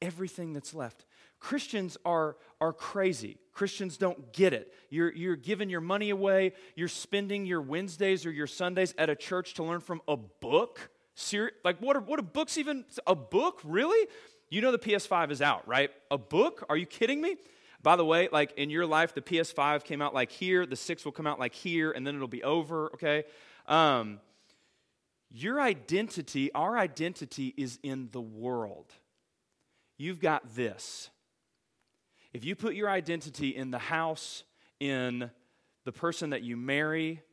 everything 0.01 0.53
that's 0.53 0.73
left. 0.73 1.05
Christians 1.39 1.97
are, 2.05 2.35
are 2.59 2.73
crazy. 2.73 3.37
Christians 3.53 3.97
don't 3.97 4.33
get 4.33 4.53
it. 4.53 4.73
You're, 4.89 5.13
you're 5.13 5.35
giving 5.35 5.69
your 5.69 5.81
money 5.81 6.09
away, 6.09 6.53
you're 6.75 6.87
spending 6.87 7.45
your 7.45 7.61
Wednesdays 7.61 8.25
or 8.25 8.31
your 8.31 8.47
Sundays 8.47 8.93
at 8.97 9.09
a 9.09 9.15
church 9.15 9.53
to 9.55 9.63
learn 9.63 9.79
from 9.79 10.01
a 10.07 10.17
book. 10.17 10.89
Ser- 11.15 11.51
like, 11.63 11.79
what 11.79 11.95
are, 11.95 12.01
what 12.01 12.19
are 12.19 12.23
books 12.23 12.57
even? 12.57 12.85
A 13.07 13.15
book? 13.15 13.61
Really? 13.63 14.07
You 14.49 14.61
know 14.61 14.71
the 14.71 14.79
PS5 14.79 15.31
is 15.31 15.41
out, 15.41 15.67
right? 15.67 15.91
A 16.09 16.17
book? 16.17 16.65
Are 16.69 16.77
you 16.77 16.85
kidding 16.85 17.21
me? 17.21 17.37
By 17.81 17.95
the 17.95 18.05
way, 18.05 18.27
like 18.31 18.53
in 18.57 18.69
your 18.69 18.85
life, 18.85 19.13
the 19.13 19.21
PS5 19.21 19.83
came 19.83 20.01
out 20.01 20.13
like 20.13 20.31
here, 20.31 20.65
the 20.65 20.75
6 20.75 21.05
will 21.05 21.11
come 21.11 21.27
out 21.27 21.39
like 21.39 21.53
here, 21.53 21.91
and 21.91 22.05
then 22.05 22.15
it'll 22.15 22.27
be 22.27 22.43
over, 22.43 22.91
okay? 22.93 23.23
Um, 23.67 24.19
your 25.31 25.61
identity, 25.61 26.51
our 26.53 26.77
identity 26.77 27.53
is 27.55 27.79
in 27.83 28.09
the 28.11 28.21
world. 28.21 28.91
You've 29.97 30.19
got 30.19 30.55
this. 30.55 31.09
If 32.33 32.45
you 32.45 32.55
put 32.55 32.75
your 32.75 32.89
identity 32.89 33.55
in 33.55 33.71
the 33.71 33.79
house, 33.79 34.43
in 34.79 35.31
the 35.83 35.91
person 35.91 36.29
that 36.29 36.43
you 36.43 36.55
marry, 36.55 37.23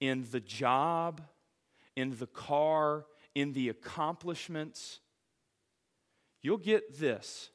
in 0.00 0.26
the 0.30 0.40
job, 0.40 1.20
in 1.94 2.16
the 2.18 2.26
car, 2.26 3.06
in 3.34 3.52
the 3.52 3.68
accomplishments, 3.68 5.00
you'll 6.40 6.58
get 6.58 6.98
this. 6.98 7.50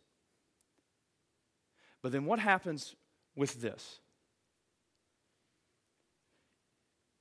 But 2.01 2.11
then 2.11 2.25
what 2.25 2.39
happens 2.39 2.95
with 3.35 3.61
this? 3.61 3.99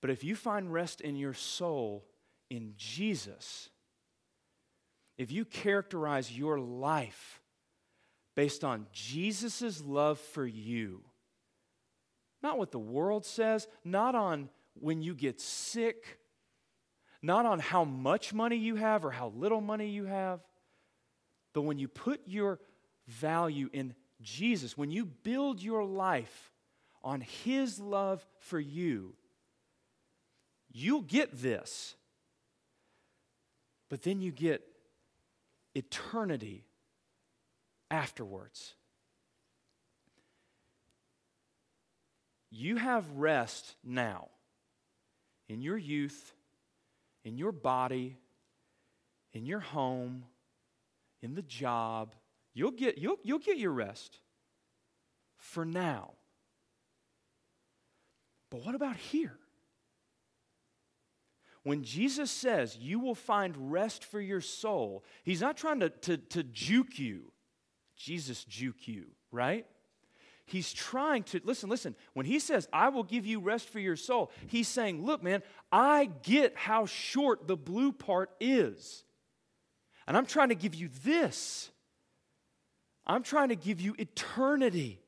But 0.00 0.10
if 0.10 0.22
you 0.22 0.36
find 0.36 0.72
rest 0.72 1.00
in 1.00 1.16
your 1.16 1.34
soul 1.34 2.04
in 2.48 2.74
Jesus, 2.76 3.70
if 5.18 5.32
you 5.32 5.44
characterize 5.44 6.30
your 6.30 6.60
life 6.60 7.40
based 8.36 8.62
on 8.62 8.86
Jesus' 8.92 9.82
love 9.82 10.20
for 10.20 10.46
you, 10.46 11.02
not 12.42 12.58
what 12.58 12.70
the 12.70 12.78
world 12.78 13.24
says, 13.24 13.66
not 13.84 14.14
on 14.14 14.50
when 14.74 15.02
you 15.02 15.14
get 15.14 15.40
sick, 15.40 16.20
not 17.22 17.46
on 17.46 17.58
how 17.58 17.82
much 17.82 18.32
money 18.32 18.56
you 18.56 18.76
have 18.76 19.04
or 19.04 19.10
how 19.10 19.32
little 19.34 19.60
money 19.60 19.88
you 19.88 20.04
have, 20.04 20.40
but 21.54 21.62
when 21.62 21.78
you 21.78 21.88
put 21.88 22.20
your 22.26 22.60
value 23.08 23.70
in 23.72 23.94
Jesus, 24.20 24.76
when 24.76 24.90
you 24.90 25.06
build 25.06 25.62
your 25.62 25.84
life 25.84 26.52
on 27.02 27.22
His 27.22 27.80
love 27.80 28.26
for 28.40 28.60
you, 28.60 29.14
you'll 30.70 31.00
get 31.00 31.40
this. 31.40 31.94
But 33.88 34.02
then 34.02 34.20
you 34.20 34.32
get 34.32 34.62
eternity 35.74 36.66
afterwards. 37.90 38.74
You 42.50 42.76
have 42.76 43.10
rest 43.12 43.76
now 43.84 44.28
in 45.48 45.60
your 45.60 45.76
youth, 45.76 46.32
in 47.24 47.36
your 47.36 47.52
body, 47.52 48.16
in 49.32 49.46
your 49.46 49.60
home, 49.60 50.24
in 51.22 51.34
the 51.34 51.42
job. 51.42 52.14
You'll 52.54 52.70
get, 52.70 52.98
you'll, 52.98 53.18
you'll 53.22 53.38
get 53.38 53.58
your 53.58 53.72
rest 53.72 54.18
for 55.36 55.64
now. 55.64 56.12
But 58.50 58.64
what 58.64 58.74
about 58.74 58.96
here? 58.96 59.36
When 61.62 61.82
Jesus 61.82 62.30
says 62.30 62.76
you 62.76 63.00
will 63.00 63.16
find 63.16 63.72
rest 63.72 64.04
for 64.04 64.20
your 64.20 64.40
soul, 64.40 65.04
he's 65.24 65.40
not 65.40 65.56
trying 65.56 65.80
to, 65.80 65.90
to, 65.90 66.16
to 66.16 66.44
juke 66.44 66.98
you. 66.98 67.32
Jesus 67.96 68.44
juke 68.44 68.86
you, 68.88 69.06
right? 69.32 69.66
He's 70.44 70.72
trying 70.72 71.24
to, 71.24 71.40
listen, 71.42 71.68
listen, 71.68 71.96
when 72.12 72.24
he 72.24 72.38
says, 72.38 72.68
I 72.72 72.90
will 72.90 73.02
give 73.02 73.26
you 73.26 73.40
rest 73.40 73.68
for 73.68 73.80
your 73.80 73.96
soul, 73.96 74.30
he's 74.46 74.68
saying, 74.68 75.04
look, 75.04 75.22
man, 75.22 75.42
I 75.72 76.10
get 76.22 76.56
how 76.56 76.86
short 76.86 77.48
the 77.48 77.56
blue 77.56 77.90
part 77.90 78.30
is. 78.38 79.02
And 80.06 80.16
I'm 80.16 80.26
trying 80.26 80.50
to 80.50 80.54
give 80.54 80.74
you 80.74 80.88
this. 81.04 81.70
I'm 83.06 83.24
trying 83.24 83.48
to 83.48 83.56
give 83.56 83.80
you 83.80 83.96
eternity. 83.98 85.00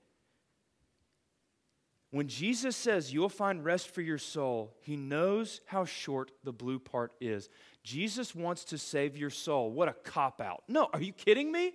When 2.11 2.27
Jesus 2.27 2.75
says 2.75 3.13
you'll 3.13 3.29
find 3.29 3.65
rest 3.65 3.95
for 3.95 4.01
your 4.01 4.19
soul, 4.19 4.75
he 4.81 4.97
knows 4.97 5.61
how 5.67 5.85
short 5.85 6.33
the 6.43 6.53
blue 6.53 6.79
part 6.79 7.13
is. 7.21 7.49
Jesus 7.85 8.35
wants 8.35 8.65
to 8.67 8.79
save 8.79 9.17
your 9.17 9.31
soul. 9.31 9.71
What 9.71 9.89
a 9.89 9.93
cop 9.93 10.41
out. 10.41 10.65
No, 10.69 10.89
are 10.93 11.03
you 11.03 11.13
kidding 11.13 11.53
me? 11.53 11.75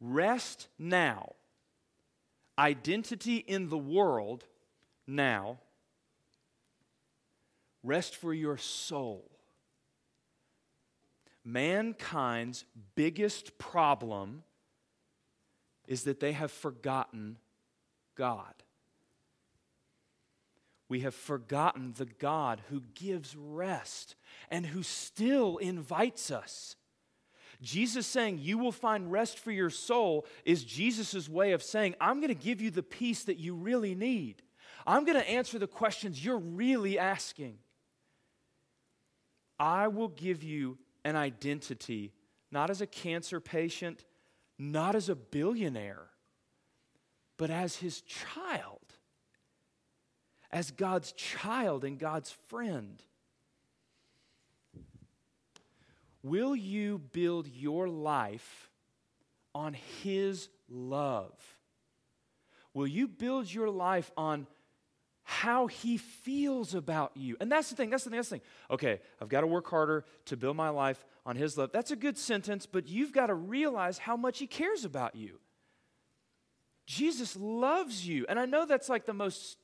Rest 0.00 0.68
now. 0.78 1.32
Identity 2.58 3.36
in 3.36 3.68
the 3.68 3.78
world 3.78 4.44
now. 5.06 5.58
Rest 7.82 8.16
for 8.16 8.34
your 8.34 8.56
soul. 8.56 9.30
Mankind's 11.44 12.64
biggest 12.94 13.56
problem 13.58 14.42
is 15.86 16.02
that 16.02 16.20
they 16.20 16.32
have 16.32 16.52
forgotten 16.52 17.38
God. 18.14 18.54
We 20.88 21.00
have 21.00 21.14
forgotten 21.14 21.94
the 21.96 22.06
God 22.06 22.62
who 22.68 22.82
gives 22.94 23.36
rest 23.36 24.14
and 24.50 24.66
who 24.66 24.82
still 24.82 25.58
invites 25.58 26.30
us. 26.30 26.76
Jesus 27.60 28.06
saying, 28.06 28.38
You 28.38 28.58
will 28.58 28.72
find 28.72 29.10
rest 29.10 29.38
for 29.38 29.50
your 29.50 29.70
soul, 29.70 30.26
is 30.44 30.64
Jesus' 30.64 31.28
way 31.28 31.52
of 31.52 31.62
saying, 31.62 31.94
I'm 32.00 32.20
going 32.20 32.28
to 32.28 32.34
give 32.34 32.60
you 32.60 32.70
the 32.70 32.82
peace 32.82 33.24
that 33.24 33.38
you 33.38 33.54
really 33.54 33.94
need. 33.94 34.42
I'm 34.86 35.04
going 35.04 35.18
to 35.18 35.28
answer 35.28 35.58
the 35.58 35.66
questions 35.66 36.24
you're 36.24 36.38
really 36.38 36.98
asking. 36.98 37.58
I 39.58 39.88
will 39.88 40.08
give 40.08 40.42
you 40.42 40.78
an 41.04 41.16
identity, 41.16 42.12
not 42.50 42.70
as 42.70 42.80
a 42.80 42.86
cancer 42.86 43.40
patient, 43.40 44.04
not 44.58 44.94
as 44.94 45.08
a 45.08 45.16
billionaire, 45.16 46.06
but 47.36 47.50
as 47.50 47.76
his 47.76 48.00
child, 48.02 48.80
as 50.50 50.70
God's 50.70 51.12
child 51.12 51.84
and 51.84 51.98
God's 51.98 52.30
friend. 52.48 53.02
Will 56.28 56.54
you 56.54 56.98
build 56.98 57.48
your 57.48 57.88
life 57.88 58.70
on 59.54 59.74
his 60.02 60.48
love? 60.68 61.32
Will 62.74 62.86
you 62.86 63.08
build 63.08 63.52
your 63.52 63.70
life 63.70 64.10
on 64.16 64.46
how 65.30 65.66
he 65.66 65.98
feels 65.98 66.74
about 66.74 67.14
you. 67.14 67.36
And 67.38 67.52
that's 67.52 67.68
the 67.68 67.76
thing, 67.76 67.90
that's 67.90 68.04
the 68.04 68.08
thing, 68.08 68.22
thing. 68.22 68.40
Okay, 68.70 68.98
I've 69.20 69.28
got 69.28 69.42
to 69.42 69.46
work 69.46 69.68
harder 69.68 70.06
to 70.24 70.38
build 70.38 70.56
my 70.56 70.70
life 70.70 71.04
on 71.26 71.36
his 71.36 71.58
love. 71.58 71.70
That's 71.70 71.90
a 71.90 71.96
good 71.96 72.16
sentence, 72.16 72.64
but 72.64 72.88
you've 72.88 73.12
got 73.12 73.26
to 73.26 73.34
realize 73.34 73.98
how 73.98 74.16
much 74.16 74.38
he 74.38 74.46
cares 74.46 74.86
about 74.86 75.14
you. 75.14 75.38
Jesus 76.86 77.36
loves 77.36 78.08
you. 78.08 78.24
And 78.26 78.38
I 78.38 78.46
know 78.46 78.64
that's 78.64 78.88
like 78.88 79.04
the 79.04 79.12
most 79.12 79.58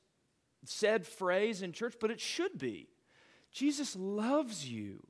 said 0.65 1.03
phrase 1.03 1.63
in 1.63 1.71
church, 1.71 1.95
but 1.99 2.11
it 2.11 2.19
should 2.19 2.59
be. 2.59 2.87
Jesus 3.51 3.95
loves 3.95 4.69
you. 4.69 5.01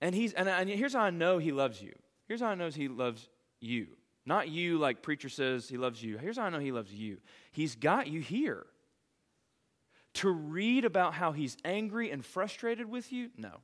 And 0.00 0.14
he's 0.14 0.32
and, 0.32 0.48
and 0.48 0.68
here's 0.68 0.92
how 0.92 1.00
I 1.00 1.10
know 1.10 1.38
he 1.38 1.52
loves 1.52 1.80
you. 1.80 1.92
Here's 2.28 2.40
how 2.40 2.48
I 2.48 2.54
know 2.54 2.68
he 2.68 2.88
loves 2.88 3.28
you. 3.60 3.88
Not 4.24 4.48
you 4.48 4.78
like 4.78 5.02
preacher 5.02 5.28
says 5.28 5.68
he 5.68 5.76
loves 5.76 6.02
you. 6.02 6.18
Here's 6.18 6.36
how 6.36 6.44
I 6.44 6.50
know 6.50 6.58
he 6.58 6.72
loves 6.72 6.92
you. 6.92 7.18
He's 7.52 7.76
got 7.76 8.08
you 8.08 8.20
here. 8.20 8.66
To 10.14 10.30
read 10.30 10.84
about 10.84 11.14
how 11.14 11.32
he's 11.32 11.56
angry 11.64 12.10
and 12.10 12.24
frustrated 12.24 12.88
with 12.88 13.12
you? 13.12 13.30
No. 13.36 13.60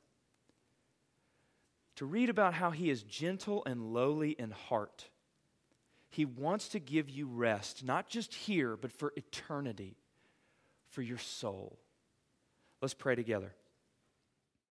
To 1.97 2.05
read 2.05 2.29
about 2.29 2.53
how 2.53 2.71
he 2.71 2.89
is 2.89 3.03
gentle 3.03 3.63
and 3.65 3.93
lowly 3.93 4.31
in 4.31 4.51
heart. 4.51 5.09
He 6.09 6.25
wants 6.25 6.69
to 6.69 6.79
give 6.79 7.09
you 7.09 7.27
rest, 7.27 7.83
not 7.83 8.07
just 8.07 8.33
here, 8.33 8.77
but 8.77 8.91
for 8.91 9.13
eternity, 9.15 9.97
for 10.89 11.01
your 11.01 11.17
soul. 11.17 11.79
Let's 12.81 12.93
pray 12.93 13.15
together. 13.15 13.53